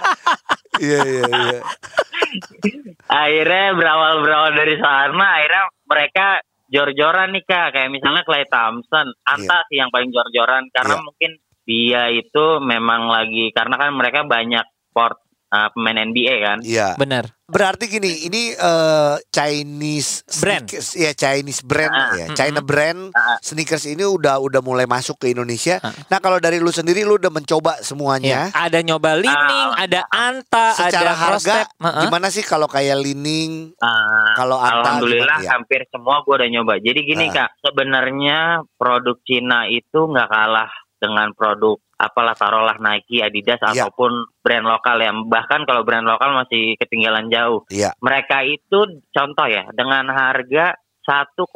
[0.78, 1.60] Iya, iya, iya.
[3.22, 6.26] akhirnya berawal berawal dari sana akhirnya mereka
[6.68, 11.04] jor-joran nih kak kayak misalnya Clay Thompson Anta sih yang paling jor-joran karena Iya.
[11.04, 11.30] mungkin
[11.68, 16.58] dia itu memang lagi karena kan mereka banyak sport uh, pemain NBA kan.
[16.60, 16.94] Iya.
[16.94, 17.32] Benar.
[17.48, 20.68] Berarti gini, ini eh, Chinese Brand.
[20.68, 23.40] sneakers, ya Chinese brand Ah, ya, China brand Ah.
[23.40, 25.80] sneakers ini udah udah mulai masuk ke Indonesia.
[25.80, 25.96] Ah.
[26.06, 28.40] Nah kalau dari lu sendiri, lu udah mencoba Ya, semuanya.
[28.52, 29.80] ada nyoba lining, Ah.
[29.80, 31.56] ada anta, Secara ada harga.
[31.72, 32.02] Heeh.
[32.04, 33.72] gimana sih kalau kayak Lining?
[33.74, 35.48] Uh, Kalau Anta Alhamdulillah gimana?
[35.48, 35.50] Ya.
[35.56, 36.76] hampir semua gue udah nyoba.
[36.78, 37.48] Jadi gini Ah.
[37.48, 38.38] kak, sebenarnya
[38.76, 40.68] produk Cina itu nggak kalah
[41.00, 43.84] dengan produk apalah taruhlah Nike, Adidas Iya.
[43.84, 45.10] ataupun brand lokal ya.
[45.12, 47.66] Bahkan kalau brand lokal masih ketinggalan jauh.
[47.68, 47.90] Iya.
[47.98, 48.78] Mereka itu
[49.10, 51.48] contoh ya dengan harga 1,2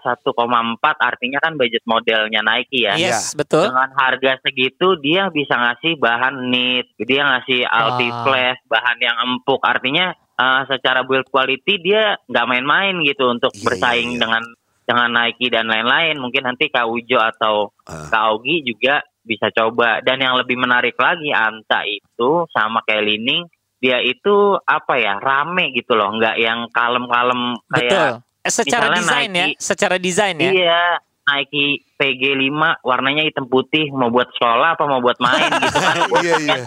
[0.00, 2.96] 1,4 artinya kan budget modelnya Nike ya.
[2.96, 3.68] Yes, betul.
[3.68, 8.24] Dengan harga segitu dia bisa ngasih bahan knit, dia ngasih alti Ah.
[8.24, 9.60] flash, bahan yang empuk.
[9.62, 14.22] Artinya eh, secara build quality dia nggak main-main gitu untuk Iya, bersaing iya, iya.
[14.24, 14.42] dengan
[14.88, 16.16] dengan Nike dan lain-lain.
[16.16, 18.08] Mungkin nanti Kak Ujo atau Ah.
[18.08, 20.00] Kak Augie juga bisa coba.
[20.00, 23.46] Dan yang lebih menarik lagi Anta itu sama kayak Lining,
[23.80, 28.12] dia itu apa ya rame gitu loh, nggak yang kalem-kalem kayak Betul.
[28.40, 30.48] Eh, Secara desain ya, secara desain ya.
[30.48, 30.84] Iya,
[31.28, 35.96] Nike PG5 warnanya hitam putih mau buat sekolah apa mau buat main gitu kan.
[36.24, 36.64] Iya iya.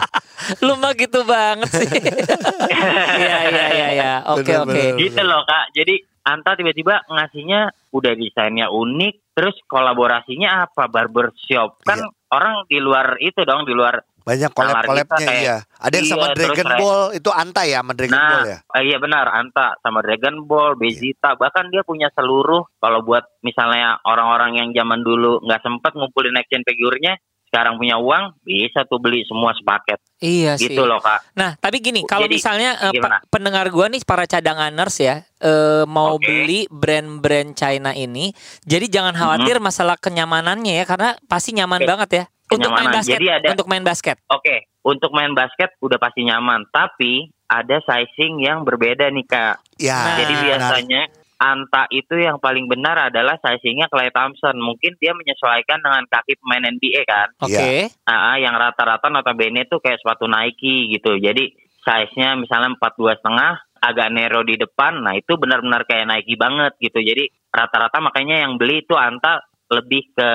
[0.62, 1.90] Lu mah gitu banget sih.
[3.20, 4.12] Iya iya iya iya.
[4.30, 4.96] Oke oke.
[4.96, 5.74] gitu loh Kak.
[5.74, 10.88] Jadi Anta tiba-tiba ngasihnya udah desainnya unik, terus kolaborasinya apa?
[10.88, 11.84] Barbershop.
[11.84, 12.08] Kan Iya.
[12.34, 15.56] Orang di luar itu dong, di luar Banyak collab-collabnya iya.
[15.84, 18.44] Ada yang sama Iya, terus Dragon kayak- Ball, itu Anta ya sama Dragon nah, Ball
[18.48, 18.58] ya.
[18.80, 24.56] iya benar Anta sama Dragon Ball, Bezita, bahkan dia punya seluruh kalau buat misalnya orang-orang
[24.56, 27.20] yang zaman dulu nggak sempet ngumpulin action figurnya,
[27.54, 30.74] sekarang punya uang bisa tuh beli semua sepaket Iya sih.
[30.74, 31.22] gitu loh kak.
[31.38, 33.22] Nah, tapi gini, kalau Jadi, misalnya eh, gimana?
[33.22, 36.26] pe- pendengar gua nih para cadanganers ya, eh, mau Oke.
[36.26, 38.34] beli brand-brand China ini,
[38.66, 41.86] jadi jangan khawatir masalah kenyamanannya ya, karena pasti nyaman Oke.
[41.86, 42.24] banget ya.
[42.50, 44.16] Untuk main basket, Jadi ada- untuk main basket.
[44.28, 49.62] Oke, untuk main basket udah pasti nyaman, tapi ada sizing yang berbeda nih kak.
[49.78, 49.94] Ya.
[49.94, 50.46] Nah, Jadi menarik.
[50.50, 51.02] biasanya
[51.34, 54.56] Anta itu yang paling benar adalah sizingnya Clay Thompson.
[54.56, 57.28] Mungkin dia menyesuaikan dengan kaki pemain NBA kan.
[57.42, 57.90] Oke.
[58.06, 61.18] Ah, yang rata-rata notabene tuh kayak sepatu Nike gitu.
[61.18, 61.52] Jadi
[61.84, 63.52] size-nya misalnya 42 setengah,
[63.84, 65.04] agak narrow di depan.
[65.04, 67.04] Nah itu benar-benar kayak Nike banget gitu.
[67.04, 70.30] Jadi rata-rata makanya yang beli itu Anta lebih ke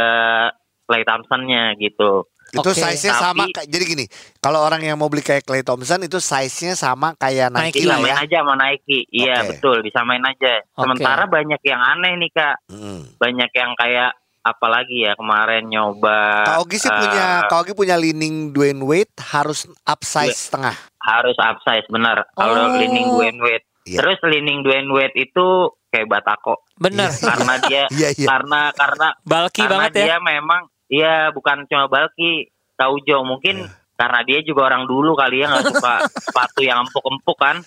[0.86, 2.29] Clay Thompson-nya gitu.
[2.52, 2.76] Itu Oke.
[2.76, 4.06] size-nya sama Tapi- kayak jadi gini.
[4.38, 7.98] Kalau orang yang mau beli kayak Clay Thompson itu size-nya sama kayak Nike, Nike lah
[8.00, 8.16] ya.
[8.20, 9.06] aja sama Nike.
[9.08, 9.48] Iya Oke.
[9.52, 10.54] betul, disamain aja.
[10.66, 10.80] Oke.
[10.80, 12.56] Sementara banyak yang aneh nih Kak.
[12.66, 13.02] Hmm.
[13.16, 17.96] Banyak yang kayak apalagi ya kemarin nyoba Kak Ogi sih eh, punya Kak Ogi punya
[17.96, 20.42] leaning Dwayne Wade harus upsize Iya.
[20.42, 20.76] setengah.
[21.00, 22.24] harus upsize benar.
[22.34, 22.76] Kalau Oh.
[22.76, 23.68] leaning Dwayne Wade.
[23.84, 24.00] Iya.
[24.00, 25.46] Terus leaning Dwayne Wade itu
[25.90, 26.56] kayak batako.
[26.76, 27.12] Bener.
[27.12, 28.28] karena dia Iya iya.
[28.28, 30.06] karena karena Bulky karena banget ya.
[30.06, 33.72] dia memang iya bukan cuma bulky Taujo mungkin Iya.
[33.98, 35.94] karena dia juga orang dulu kali ya nggak suka
[36.26, 37.60] sepatu yang empuk-empuk kan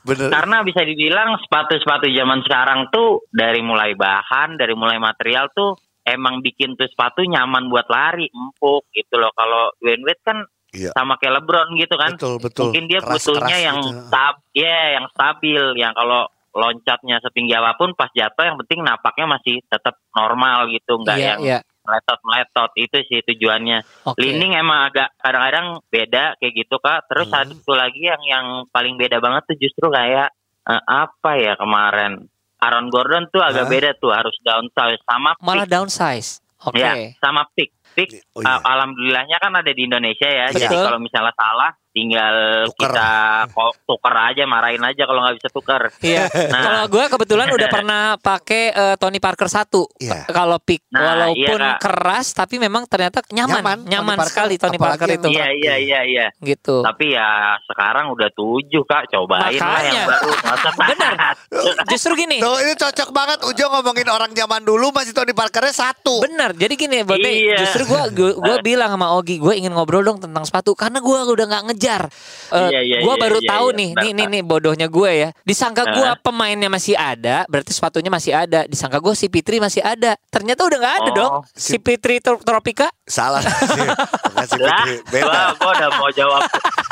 [0.00, 0.32] Bener.
[0.32, 6.40] karena bisa dibilang sepatu-sepatu zaman sekarang tuh dari mulai bahan dari mulai material tuh emang
[6.40, 10.38] bikin tuh sepatu nyaman buat lari empuk gitu loh kalau Dwayne Wade kan
[10.70, 10.94] Iya.
[10.94, 12.62] sama kayak LeBron gitu kan Betul betul.
[12.70, 14.06] mungkin dia Keras-keras butuhnya yang gitu.
[14.06, 19.26] stab ya yang stabil yang kalau loncatnya setinggi apa pun pas jatuh yang penting napaknya
[19.28, 21.58] masih tetap normal gitu nggak Iya, yang iya.
[21.80, 24.20] Meletot meletot itu sih tujuannya Oke.
[24.20, 27.50] Lining emang agak kadang-kadang beda kayak gitu kak terus Hmm.
[27.56, 30.28] satu lagi yang yang paling beda banget tuh justru kayak
[30.62, 32.28] eh, apa ya kemarin
[32.60, 33.72] Aaron Gordon tuh agak Hah?
[33.72, 36.30] beda tuh harus downsize sama Malah pick downsize.
[36.60, 36.76] Oke.
[36.76, 38.54] ya sama pick pick Oh, iya.
[38.54, 40.60] uh, alhamdulillahnya kan ada di Indonesia ya Betul.
[40.62, 42.34] jadi kalau misalnya salah tinggal
[42.68, 42.86] Tuker.
[42.86, 43.10] kita
[43.82, 46.30] tuker aja marahin aja kalau nggak bisa tuker Iya.
[46.48, 46.62] Nah.
[46.62, 49.90] Kalau gue kebetulan udah pernah pakai eh, Tony Parker satu.
[49.96, 50.24] Iya.
[50.26, 51.80] Kalau pick Nah, walaupun iya, Kak.
[51.80, 54.30] keras tapi memang ternyata nyaman, Nyaman, nyaman, Tony Parker.
[54.30, 55.28] sekali Tony Parker itu.
[55.28, 56.80] iya iya iya iya Gitu.
[56.80, 57.28] tapi ya
[57.64, 60.02] sekarang udah tujuh kak cobain lah yang Makanya.
[60.08, 61.12] baru Masa Bener.
[61.86, 62.38] Justru gini.
[62.38, 66.20] Tuh ini cocok banget Ujo ngomongin orang zaman dulu masih Tony Parkernya satu.
[66.20, 67.56] Bener, jadi gini, Bote, Iya.
[67.60, 71.22] justru gua gua, gua bilang sama Ogi, gue ingin ngobrol dong tentang sepatu karena gua
[71.24, 72.02] udah nggak ngejar.
[72.50, 74.86] Eh, Iya, iya, gua iya, baru iya, tahu iya, nih, benar, nih, nih, nih bodohnya
[74.86, 75.28] gue ya.
[75.40, 76.16] Disangka gua Hah?
[76.20, 78.60] pemainnya masih ada, berarti sepatunya masih ada.
[78.66, 80.18] Disangka gua si Fitri masih ada.
[80.28, 81.32] Ternyata udah nggak ada Oh, dong.
[81.50, 82.92] Si Fitri Tro- Tropika.
[83.02, 83.40] Salah.
[84.26, 84.94] Bukan si lah Fitri.
[85.10, 85.56] Beda.
[85.56, 86.42] gua udah mau jawab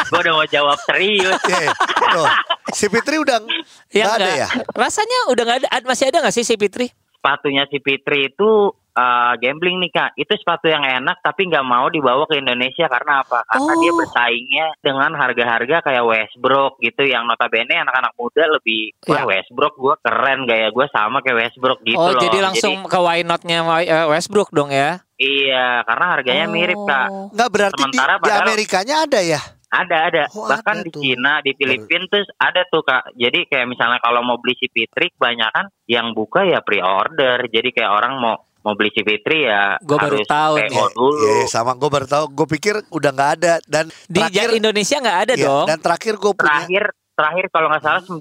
[0.08, 1.68] gua udah mau jawab serius Iya,
[2.08, 2.26] tuh.
[2.70, 3.44] Si Fitri udah
[3.90, 4.48] Ya nggak ada ya?
[4.72, 5.68] Rasanya udah nggak ada.
[5.70, 6.88] Ad- Masih ada nggak sih si Fitri?
[7.18, 11.86] sepatunya si Fitri itu uh, gambling nih kak itu sepatu yang enak tapi nggak mau
[11.86, 13.78] dibawa ke Indonesia karena apa karena Oh.
[13.78, 19.24] dia bersaingnya dengan harga-harga kayak Westbrook gitu yang notabene anak-anak muda lebih wah Ya.
[19.28, 23.22] Westbrook gue keren gaya gue sama kayak Westbrook gitu oh, loh jadi langsung ke why
[23.22, 24.98] not-nya eh, Westbrook dong ya.
[25.14, 27.30] iya karena harganya mirip kak Oh.
[27.30, 29.40] Nggak berarti di, Sementara di padahal- Amerikanya ada ya?
[29.68, 30.22] Ada ada.
[30.32, 31.00] Oh, Bahkan ada di tuh.
[31.04, 33.12] Cina, di Filipina tuh ada tuh kak.
[33.12, 37.44] Jadi kayak misalnya kalau mau beli CP3 kebanyakan yang buka ya pre-order.
[37.44, 40.76] Jadi kayak orang mau mau beli CP3 ya Gua baru harus tahu PO nih.
[40.92, 41.08] dulu.
[41.16, 42.24] Iya, iya, sama gue baru tahu.
[42.36, 45.66] Gue pikir udah nggak ada dan Di terakhir Indonesia nggak ada iya, dong.
[45.72, 46.84] Dan terakhir gue punya Terakhir
[47.18, 48.14] terakhir kalau nggak salah 9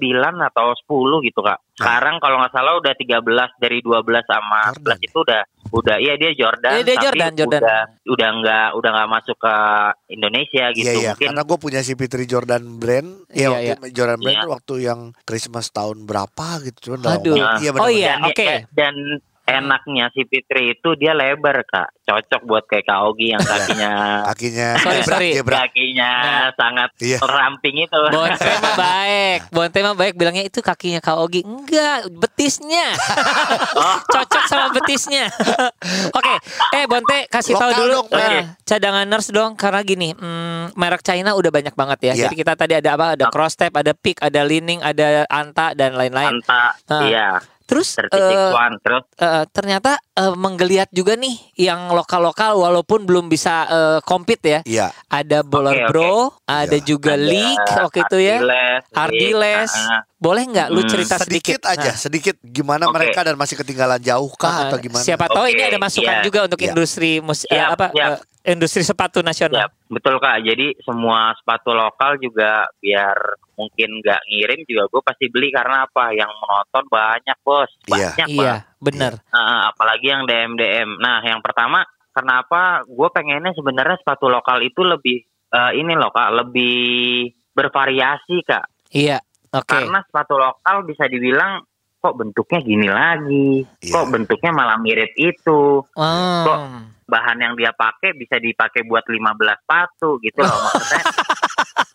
[0.50, 1.62] atau 10 gitu kak.
[1.78, 3.22] Sekarang kalau nggak salah udah 13
[3.62, 4.98] dari 12 sama Jordan.
[4.98, 6.72] 11 itu udah udah iya dia Jordan.
[6.74, 7.60] Iya, dia tapi Jordan, Jordan.
[7.62, 7.80] Udah
[8.10, 9.54] udah nggak udah nggak masuk ke
[10.10, 10.82] Indonesia gitu.
[10.82, 14.50] Iya iya Mungkin karena gue punya CP3 Jordan Brand Iya, ya waktu Jordan Brand Iya.
[14.50, 17.36] waktu yang Christmas tahun berapa gitu cuman Aduh.
[17.62, 17.84] Iya benar.
[17.86, 18.18] Oh, iya.
[18.18, 18.46] dan, oke.
[18.74, 18.94] dan
[19.48, 23.92] enaknya si Fitri itu dia lebar kak cocok buat kayak Kak Ogi yang kakinya
[24.26, 25.30] Kakinya Sorry, sorry.
[25.40, 26.48] kakinya Nah.
[26.52, 27.18] sangat Iya.
[27.20, 31.44] ramping itu Bonte mah baik, Bonte mah baik bilangnya itu kakinya Kak Ogi.
[31.44, 32.96] Enggak, betisnya.
[34.12, 35.28] Cocok sama betisnya.
[36.18, 36.34] Oke,
[36.72, 41.34] eh Bonte kasih tahu dulu dong, eh, cadangan nurse dong karena gini, hmm, merek China
[41.34, 42.12] udah banyak banget ya.
[42.14, 42.22] Iya.
[42.26, 43.06] Jadi kita tadi ada apa?
[43.14, 46.40] Ada cross step, ada peak, ada leaning, ada anta dan lain-lain.
[46.40, 47.02] Anta Ah.
[47.04, 47.28] iya
[47.68, 53.28] Terus 36 eh, one terus eh, ternyata eh, menggeliat juga nih yang lokal-lokal walaupun belum
[53.28, 54.60] bisa eh, compete ya.
[54.64, 54.86] Iya.
[55.12, 56.16] Ada Bowler Oke, Bro,
[56.48, 56.80] ada Iya.
[56.80, 58.36] juga ada League waktu itu ya.
[58.96, 62.94] Ardiles, ah, Boleh nggak lu Hmm, cerita sedikit, sedikit, aja, Nah, sedikit gimana Oke.
[62.98, 65.04] mereka dan masih ketinggalan jauh kah uh, atau gimana?
[65.04, 66.24] Siapa tahu Oke, ini ada masukan iya.
[66.26, 66.74] juga untuk Iya.
[66.74, 68.18] industri mus eh, Iya, apa iya.
[68.18, 68.18] eh,
[68.50, 69.70] industri sepatu Ya, nasional.
[69.86, 70.42] betul kak.
[70.42, 73.14] Jadi semua sepatu lokal juga biar
[73.58, 76.14] mungkin nggak ngirim juga gue pasti beli karena apa?
[76.14, 78.14] Yang menonton banyak bos, Iya.
[78.14, 78.62] banyak Iya, banget.
[78.78, 79.12] benar.
[79.28, 80.90] Nah, apalagi yang DM DM.
[80.96, 85.18] Nah, yang pertama kenapa gue pengennya sebenarnya sepatu lokal itu lebih
[85.48, 88.68] eh, ini loh kak, lebih bervariasi kak.
[88.88, 89.18] Iya.
[89.48, 89.64] Oke.
[89.66, 91.64] Karena sepatu lokal bisa dibilang
[91.98, 93.90] kok bentuknya gini lagi, Iya.
[93.90, 95.82] kok bentuknya malah mirip itu.
[95.82, 96.42] Oh.
[96.44, 96.58] Kok
[97.04, 99.24] bahan yang dia pakai bisa dipakai buat 15
[99.58, 101.02] sepatu gitu loh maksudnya.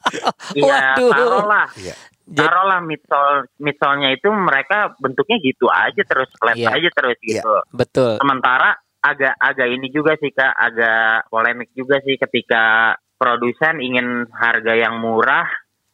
[0.60, 1.12] Iya, Waduh.
[1.12, 1.68] taruhlah.
[1.80, 1.96] Iya.
[2.24, 6.72] Jadi- Taruhlah midsole midsole-nya itu mereka bentuknya gitu aja terus flat Iya.
[6.72, 7.44] aja terus Iya.
[7.44, 7.54] gitu.
[7.76, 8.12] Betul.
[8.20, 14.74] Sementara agak agak ini juga sih Kak, agak polemik juga sih ketika produsen ingin harga
[14.76, 15.48] yang murah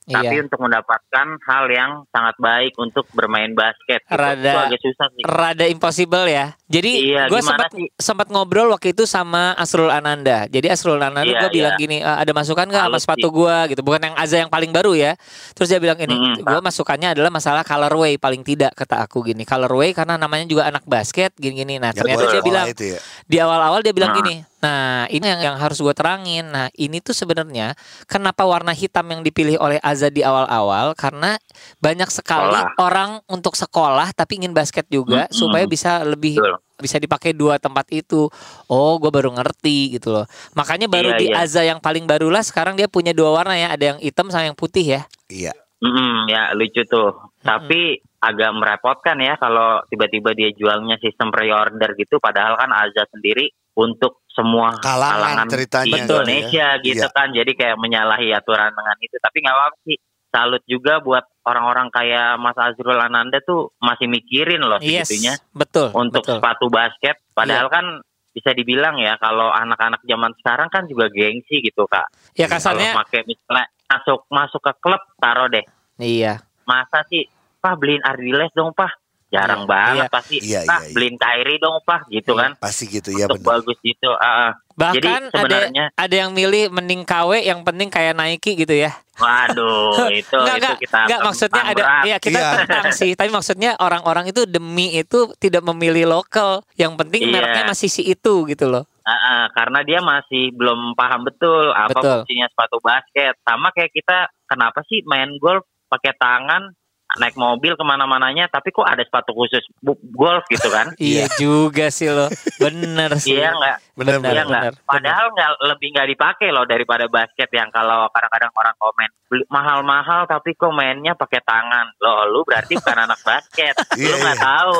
[0.09, 0.43] tapi Iya.
[0.43, 4.01] untuk mendapatkan hal yang sangat baik untuk bermain basket.
[4.05, 5.23] Rada- Itu agak susah sih.
[5.23, 6.57] Rada impossible ya.
[6.65, 7.87] Jadi Iya, gue sempat sih?
[7.95, 10.45] sempat ngobrol waktu itu sama Asrul Ananda.
[10.45, 11.81] Jadi Asrul Ananda Iya, gue bilang iya.
[11.81, 13.81] gini, "Eh, ada masukan nggak sama sepatu gue gitu.
[13.81, 15.13] Bukan yang Aza yang paling baru ya.
[15.53, 19.43] Terus dia bilang ini, Mm-mm, gue masukannya adalah masalah colorway paling tidak kata aku gini.
[19.43, 21.77] Colorway karena namanya juga anak basket gini-gini.
[21.77, 22.99] Nah ternyata buat dia bilang itu ya.
[23.23, 24.19] di awal-awal dia bilang Nah.
[24.19, 24.35] gini.
[24.59, 26.51] Nah ini yang yang harus gue terangin.
[26.51, 31.39] Nah ini tuh sebenarnya kenapa warna hitam yang dipilih oleh Aza di awal-awal karena
[31.79, 32.75] banyak sekali Sekolah.
[32.79, 35.35] orang untuk sekolah tapi ingin basket juga Mm-mm.
[35.35, 36.59] supaya bisa lebih Betul.
[36.79, 38.27] bisa dipakai dua tempat itu.
[38.67, 40.25] Oh, gue baru ngerti gitu loh.
[40.55, 41.43] Makanya baru Iya, di iya.
[41.43, 44.55] Aza yang paling barulah sekarang dia punya dua warna ya, ada yang hitam sama yang
[44.59, 45.01] putih ya.
[45.31, 45.55] Iya.
[45.79, 47.15] Mm, ya lucu tuh.
[47.39, 52.19] Tapi agak merepotkan ya kalau tiba-tiba dia jualnya sistem pre-order gitu.
[52.19, 56.03] Padahal kan Aza sendiri untuk semua Kalangan ceritanya di gitu ya.
[56.03, 57.15] Indonesia gitu Iya.
[57.15, 57.27] kan.
[57.31, 59.15] Jadi kayak menyalahi aturan dengan itu.
[59.17, 59.97] Tapi nggak apa-apa sih.
[60.29, 65.89] Salut juga buat orang-orang kayak Mas Azrul Ananda tuh masih mikirin loh Yes, segitunya betul.
[65.97, 66.37] untuk betul.
[66.37, 67.17] sepatu basket.
[67.33, 67.73] Padahal Iya.
[67.73, 67.85] kan
[68.29, 72.13] bisa dibilang ya kalau anak-anak zaman sekarang kan juga gengsi gitu kak.
[72.37, 75.65] Ya Kalau kasarnya pakai misalnya masuk masuk ke klub taruh deh
[75.97, 76.37] iya.
[76.61, 77.25] masa sih
[77.59, 78.89] pah beliin Ardiles dong pah
[79.29, 80.09] jarang Iya, banget iya.
[80.09, 80.93] pasti Iya, Pak, iya, iya.
[80.95, 82.41] beliin Kyrie dong pah gitu Iya.
[82.41, 83.51] kan Pasti gitu ya untuk benar.
[83.55, 84.51] bagus gitu ah.
[84.73, 88.89] Bahkan Jadi ada sebenarnya- ada yang milih mending KW yang penting kayak Nike gitu ya.
[89.19, 92.03] waduh itu Enggak, itu enggak, kita enggak maksudnya ada berat.
[92.05, 92.49] ya kita Iya.
[92.57, 96.63] tentang sih, tapi maksudnya orang-orang itu demi itu tidak memilih lokal.
[96.73, 97.31] Yang penting Iya.
[97.31, 98.87] mereknya masih si itu gitu loh.
[99.01, 102.23] Ah, ah, karena dia masih belum paham betul apa Betul.
[102.23, 106.71] fungsinya sepatu basket sama kayak kita kenapa sih main golf pakai tangan
[107.17, 109.65] naik mobil ke mana-mananya tapi kok ada sepatu khusus
[110.13, 112.29] golf gitu kan Iya juga sih lo.
[112.55, 113.33] Bener sih.
[113.33, 114.45] iya nggak Benar Benar, Iya benar.
[114.45, 114.63] nggak.
[114.69, 119.43] benar, Padahal nggak lebih nggak dipakai loh daripada basket yang kalau kadang-kadang orang komen "Beli
[119.47, 121.93] mahal-mahal tapi kok mainnya pakai tangan.
[121.97, 123.73] Loh, lu berarti bukan anak basket.
[123.95, 124.45] lu Iya, nggak iya.
[124.45, 124.77] tahu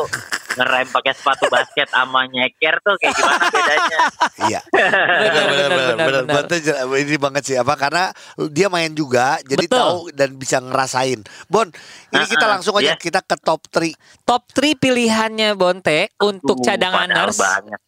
[0.51, 3.99] ngerem pakai sepatu basket sama nyeker tuh kayak gimana bedanya.
[4.43, 4.59] Iya.
[4.71, 6.23] Benar, Benar benar, benar benar, benar.
[6.23, 6.35] benar.
[6.41, 8.03] Betul, jer- Ini banget sih apa karena
[8.47, 9.77] dia main juga jadi Betul.
[9.77, 11.19] tahu dan bisa ngerasain.
[11.45, 11.67] Bon,
[12.09, 12.95] ini kita Ah, ah, langsung aja iya.
[12.95, 17.35] kita ke top 3 Top 3 pilihannya Bonte untuk cadanganers.
[17.35, 17.79] padahal banyak.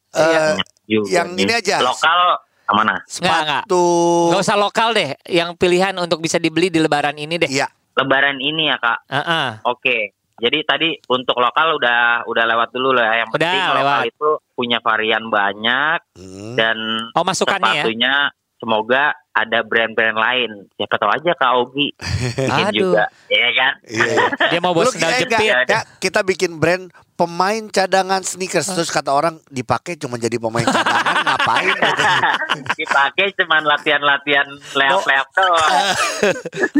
[0.84, 1.80] Juga yang ini aja.
[1.80, 2.20] Lokal
[2.68, 2.96] mana?
[3.04, 3.64] Nggak, nggak.
[3.68, 3.86] sepatu.
[4.30, 7.48] Nggak usah lokal deh, yang pilihan untuk bisa dibeli di lebaran ini deh.
[7.48, 7.68] Iya.
[7.92, 9.00] Lebaran ini ya kak.
[9.08, 9.48] Heeh.
[9.66, 9.98] Oke.
[10.42, 13.14] Jadi tadi untuk lokal udah udah lewat dulu lah.
[13.16, 14.04] Yang Udah, penting lokal lewat.
[14.10, 16.56] itu punya varian banyak Hmm.
[16.58, 16.78] dan
[17.14, 17.84] Oh masukannya ya.
[17.86, 18.14] sepatunya
[18.58, 20.50] semoga ada brand-brand lain.
[20.76, 21.96] Siapa tahu aja Kak Ogi
[22.36, 22.80] bikin Aduh.
[22.94, 23.74] juga, ya kan?
[23.88, 24.16] Iya.
[24.52, 25.48] Dia mau bawa Lu sendal jepit.
[25.48, 31.16] ya, kita bikin brand pemain cadangan sneakers terus kata orang dipakai cuma jadi pemain cadangan
[31.30, 31.76] ngapain.
[32.82, 35.84] Dipakai cuman latihan-latihan leak-leak doang.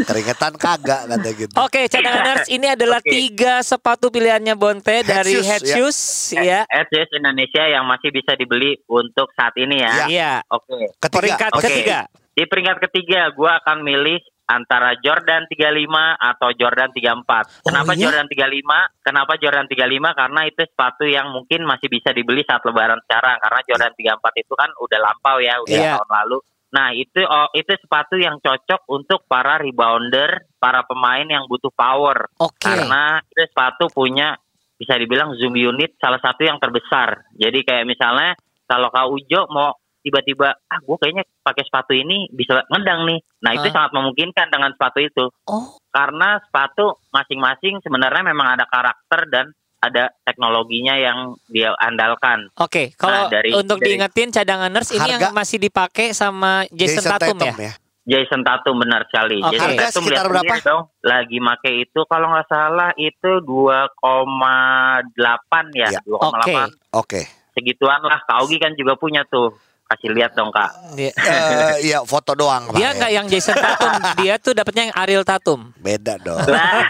[0.04, 1.54] Keringetan kagak kata gitu.
[1.62, 3.12] Oke, cadanganers ini adalah Oke.
[3.12, 6.00] tiga sepatu pilihannya Bonte dari Head Head shoes,
[6.34, 6.66] Shoes ya.
[7.14, 9.94] Indonesia yang masih bisa dibeli untuk saat ini ya.
[10.10, 10.34] Iya.
[10.50, 10.90] Oke.
[10.98, 11.16] Ketiga.
[11.22, 11.64] Peringkat Oke.
[11.70, 12.00] ketiga.
[12.32, 15.88] Di peringkat ketiga, gue akan milih antara Jordan 35
[16.20, 17.64] atau Jordan 34.
[17.64, 18.02] Kenapa iya?
[18.08, 19.04] Jordan 35?
[19.04, 20.20] Kenapa Jordan 35?
[20.20, 23.40] Karena itu sepatu yang mungkin masih bisa dibeli saat lebaran sekarang.
[23.40, 25.92] Karena Jordan 34 itu kan udah lampau ya, udah Iya.
[26.00, 26.38] tahun lalu.
[26.72, 32.32] Nah itu oh, itu sepatu yang cocok untuk para rebounder, para pemain yang butuh power.
[32.40, 32.64] Oke.
[32.64, 34.40] Karena itu sepatu punya
[34.80, 37.28] bisa dibilang zoom unit salah satu yang terbesar.
[37.36, 42.66] Jadi kayak misalnya kalau Kak Ujo mau tiba-tiba ah gue kayaknya pakai sepatu ini bisa
[42.68, 43.20] ngedang nih.
[43.40, 43.74] Nah itu Ah.
[43.74, 45.26] sangat memungkinkan dengan sepatu itu.
[45.46, 52.48] Oh, Karena sepatu masing-masing sebenarnya memang ada karakter dan ada teknologinya yang dia andalkan.
[52.56, 52.94] oke.
[52.96, 57.74] Kalau Nah, dari- untuk dari- diingetin cadanganers ini yang masih dipakai sama Jason, Tatum, ya.
[58.02, 59.42] Jason Tatum benar sekali.
[59.42, 59.58] Oke.
[59.58, 60.56] Jason Harga Tatum sekitar lihat berapa?
[60.62, 60.82] dong.
[61.02, 66.00] Lagi make itu kalau nggak salah itu 2,8 ya, Iya.
[66.06, 67.22] 2,8 Oke.
[67.54, 68.22] segituan lah.
[68.22, 69.54] Kak kan juga punya tuh.
[69.92, 70.72] Kasih lihat dong kak.
[70.96, 72.96] Dia, Eh, Iya foto doang Pak, dia ya.
[72.96, 75.76] nggak yang Jason Tatum, dia tuh dapetnya yang Ariel Tatum.
[75.76, 76.40] Beda dong.
[76.42, 76.88] Lah,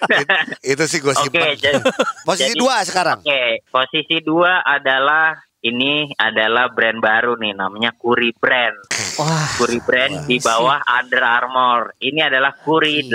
[0.64, 1.52] Itu sih gue Oke, simpan.
[1.54, 1.82] jadi,
[2.22, 3.18] Posisi jadi- dua sekarang.
[3.20, 3.44] oke.
[3.68, 8.78] Posisi dua adalah ini adalah brand baru nih, namanya Curry Brand.
[9.16, 11.98] Wah, Curry Brand di bawah Under Armour.
[11.98, 13.12] Ini adalah Curry 8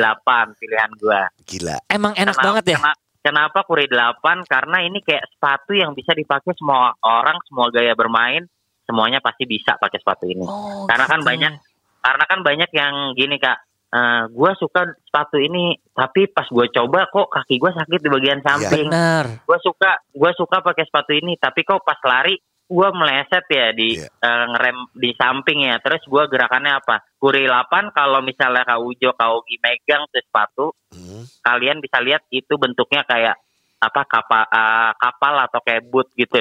[0.53, 1.25] pilihan gua.
[1.41, 1.79] Gila.
[1.87, 2.77] emang enak Kenapa- banget ya.
[2.77, 4.19] kena- Kenapa Curry 8?
[4.43, 8.43] Karena ini kayak sepatu yang bisa dipakai semua orang, semua gaya bermain,
[8.83, 10.43] semuanya pasti bisa pakai sepatu ini.
[10.43, 11.29] Oh, Karena kan gitu.
[11.29, 11.53] banyak
[11.99, 17.05] karena kan banyak yang gini kak eh gue suka sepatu ini tapi pas gue coba
[17.05, 19.39] kok kaki gue sakit di bagian samping Benar.
[19.39, 24.01] gue suka gue suka pakai sepatu ini tapi kok pas lari gue meleset ya di
[24.01, 24.09] Iya.
[24.09, 29.13] eh, ngerem di samping ya terus gue gerakannya apa kuri 8 kalau misalnya kak Ujo
[29.13, 31.25] kak Ugi megang tuh sepatu Hmm.
[31.39, 33.37] kalian bisa lihat itu bentuknya kayak
[33.83, 34.43] apa kapal
[34.95, 36.39] kapal atau kayak boot gitu.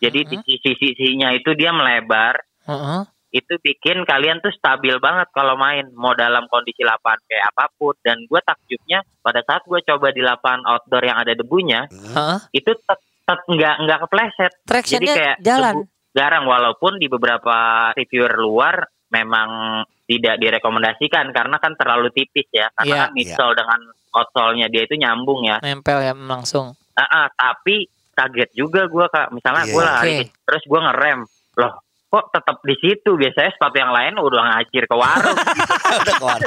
[0.00, 2.40] Jadi di sisi-sisinya itu dia melebar.
[2.64, 3.02] Heeh.
[3.30, 5.86] itu bikin kalian tuh stabil banget kalau main.
[5.94, 7.94] Mau dalam kondisi lapangan kayak apa pun.
[8.02, 12.38] Dan gue takjubnya pada saat gue coba di lapangan outdoor yang ada debunya Heeh.
[12.50, 14.52] itu tetap nggak nggak kepleset.
[14.66, 15.74] Jadi kayak jalan.
[15.78, 22.66] debu garang walaupun di beberapa reviewer luar memang tidak direkomendasikan karena kan terlalu tipis ya
[22.72, 23.00] karena Iya.
[23.00, 26.74] kan midsole dengan outsole-nya dia itu nyambung ya Nempel ya langsung.
[26.92, 30.24] Ah, ah, tapi kaget juga gue kak misalnya Iya, gue lari Oke.
[30.40, 31.20] terus gue ngerem
[31.56, 31.72] loh
[32.06, 35.38] kok tetap di situ biasanya sepatu yang lain udah ngacir ke warung
[36.00, 36.38] Udah keluar.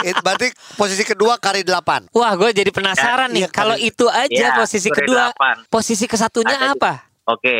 [0.00, 2.06] It, berarti posisi kedua kari delapan.
[2.10, 3.42] Wah, gue jadi penasaran Ya, nih.
[3.42, 5.62] iya, Kalau itu aja Iya, posisi kedua, delapan.
[5.66, 6.92] posisi kesatunya Ada di- apa?
[7.24, 7.58] Oke,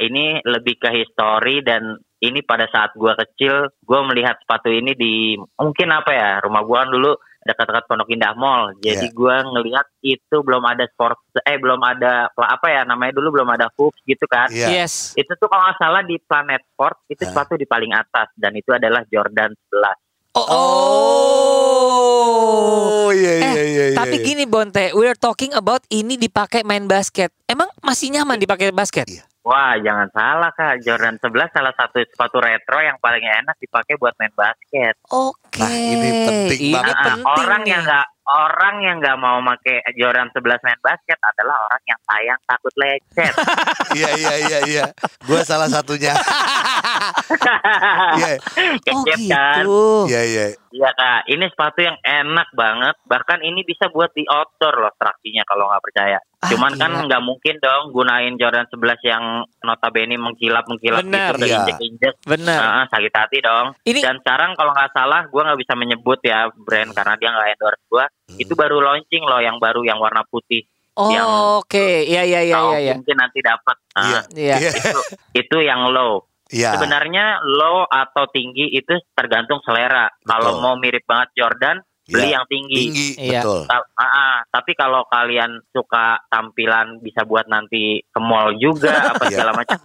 [0.00, 5.38] ini lebih ke histori dan ini pada saat gua kecil, gua melihat sepatu ini di
[5.56, 8.76] mungkin apa ya, rumah gua kan dulu dekat-dekat Pondok Indah Mall.
[8.78, 9.14] Jadi Iya.
[9.16, 13.70] gua ngelihat itu belum ada sport, eh belum ada apa ya namanya dulu belum ada
[13.72, 14.50] hoops gitu kan.
[14.50, 14.84] Iya.
[14.84, 15.14] Yes.
[15.16, 17.28] Itu tuh kalau nggak salah di Planet Sport itu Ah.
[17.32, 19.96] sepatu di paling atas dan itu adalah Jordan 11.
[20.34, 20.44] Oh.
[21.48, 23.08] oh.
[23.08, 23.96] Iya Eh, iya iya.
[23.96, 24.24] Tapi iya.
[24.24, 27.32] gini Bonte, we're talking about ini dipakai main basket.
[27.48, 29.08] Emang masih nyaman dipakai basket?
[29.08, 29.24] Iya.
[29.48, 30.84] Wah, jangan salah Kak.
[30.84, 34.92] Jordan 11 salah satu sepatu retro yang paling enak dipakai buat main basket.
[35.08, 35.56] Oke.
[35.56, 36.96] Nah, ini penting Ini banget.
[37.00, 37.72] Penting orang nih.
[37.72, 42.40] yang nggak orang yang nggak mau pakai Jordan 11 main basket adalah orang yang sayang
[42.44, 43.32] takut lecet.
[43.96, 44.84] Iya iya iya iya.
[45.24, 46.12] Gua salah satunya.
[47.28, 48.34] Iya.
[48.88, 49.18] Oh kan?
[49.60, 49.80] gitu.
[50.08, 50.44] Iya iya.
[50.68, 52.94] Iya kak, ini sepatu yang enak banget.
[53.04, 56.18] Bahkan ini bisa buat di outdoor loh traksinya kalau nggak percaya.
[56.38, 57.04] Ah, Cuman kan gila.
[57.08, 59.24] nggak mungkin dong gunain Jordan 11 yang
[59.60, 61.34] notabene mengkilap mengkilap Benar.
[61.34, 61.56] gitu, Iya.
[61.58, 62.14] injek injek.
[62.22, 62.86] Benar.
[62.86, 63.66] sakit hati dong.
[63.82, 67.48] Ini Dan sekarang kalau nggak salah, gua nggak bisa menyebut ya brand karena dia nggak
[67.56, 68.04] endorse gua.
[68.06, 68.38] Hmm.
[68.38, 70.62] Itu baru launching loh, yang baru yang warna putih.
[70.98, 71.08] oh,
[71.58, 71.86] oke.
[72.04, 72.94] Iya iya iya Kau iya iya.
[72.94, 73.76] mungkin nanti dapat.
[73.94, 74.20] Ah, Iya.
[74.34, 74.56] Iya.
[74.58, 74.70] Iya.
[74.74, 75.00] itu
[75.32, 76.27] itu yang low.
[76.48, 76.74] Iya.
[76.74, 80.08] Sebenarnya low atau tinggi itu tergantung selera.
[80.24, 82.40] Kalau mau mirip banget Jordan, beli Iya.
[82.40, 82.76] yang tinggi.
[82.80, 83.40] Tinggi Iya.
[83.44, 83.60] betul.
[83.68, 84.36] Ta- ah, ah.
[84.48, 89.36] tapi kalau kalian suka tampilan bisa buat nanti ke mall juga apa Iya.
[89.36, 89.78] segala macam.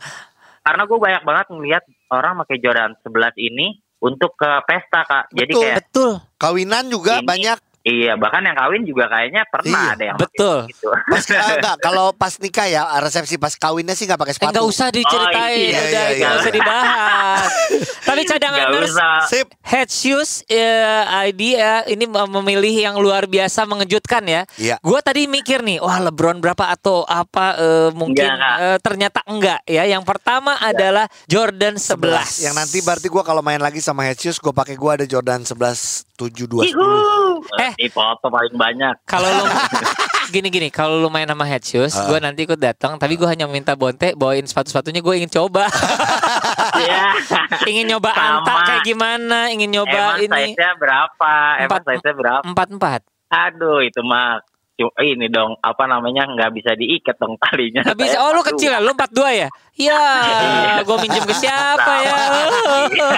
[0.64, 3.68] Karena gue banyak banget ngelihat orang pakai Jordan 11 ini
[4.00, 5.26] untuk ke pesta kak.
[5.36, 5.62] Jadi Betul.
[5.62, 6.12] kayak Betul.
[6.40, 7.60] Kawinan juga Ini- banyak.
[7.84, 10.58] Iya, bahkan yang kawin juga kayaknya pernah Iya, ada yang betul.
[10.72, 10.88] gitu.
[10.88, 14.56] Pas ah, enggak, kalau pas nikah ya resepsi pas kawinnya sih nggak pakai sepatu.
[14.56, 16.16] nggak usah diceritain, Oh, iya, udah iya, iya.
[16.16, 17.52] nggak usah dibahas.
[18.08, 18.22] Tapi
[18.88, 19.14] usah.
[19.28, 19.48] Sip.
[19.60, 24.42] Head shoes eh, idea ini mem- memilih yang luar biasa mengejutkan ya.
[24.56, 24.80] Iya.
[24.80, 28.56] Gue tadi mikir nih, wah LeBron berapa atau apa eh, mungkin Enggak, enggak.
[28.64, 29.84] eh, ternyata enggak ya.
[29.84, 32.48] Yang pertama adalah Jordan 11.
[32.48, 35.44] Yang nanti berarti gua kalau main lagi sama head shoes gua pakai gua ada Jordan
[35.44, 36.78] 11 7 2 10.
[37.60, 37.74] Eh.
[37.76, 38.96] di foto paling banyak.
[39.04, 39.44] kalau lu
[40.34, 42.08] gini gini, kalau lu main sama head shoes, Ah.
[42.08, 45.68] gue nanti ikut datang, tapi gue hanya minta Bonte bawain sepatu-sepatunya, gue ingin coba.
[46.74, 47.14] Iya.
[47.70, 48.42] ingin nyoba Sama.
[48.42, 51.34] anta kayak gimana, ingin nyoba Emang ini size-nya berapa?
[51.60, 52.42] Emang Empat- size-nya berapa?
[52.44, 53.02] empat empat.
[53.30, 54.42] Aduh, itu mah
[54.78, 57.86] ini dong apa namanya nggak bisa diikat dong talinya.
[57.86, 58.18] Gak bisa.
[58.26, 58.46] Oh lu aduh.
[58.54, 59.50] kecil ya, lu empat dua ya?
[59.74, 60.06] Ya,
[60.86, 62.18] gue minjem ke siapa ya?
[62.94, 63.10] Ya,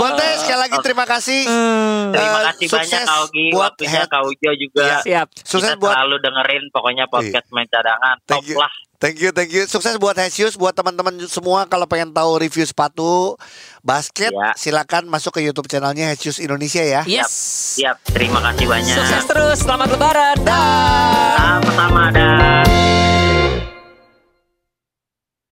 [0.00, 1.44] Bonte sekali lagi terima kasih.
[1.44, 2.12] Hmm.
[2.16, 4.84] Terima Eh, kasih sukses banyak Kak Ogi, buat waktunya Kak Ujo juga.
[4.84, 4.98] Iya.
[5.04, 5.28] Siap.
[5.44, 8.72] Sukses Kita buat selalu dengerin pokoknya podcast main cadangan top lah.
[9.02, 9.66] Thank you, thank you.
[9.66, 13.34] Sukses buat shoes buat teman-teman semua kalau pengen tahu review sepatu
[13.82, 14.54] basket Ya.
[14.54, 17.02] silakan masuk ke YouTube channelnya Shoes Indonesia ya.
[17.02, 17.34] Yes.
[17.82, 18.94] Siap, terima kasih banyak.
[18.94, 19.58] Sukses terus.
[19.58, 20.38] Selamat lebaran.
[20.46, 21.34] Dah.
[21.34, 23.11] Sama-sama dah.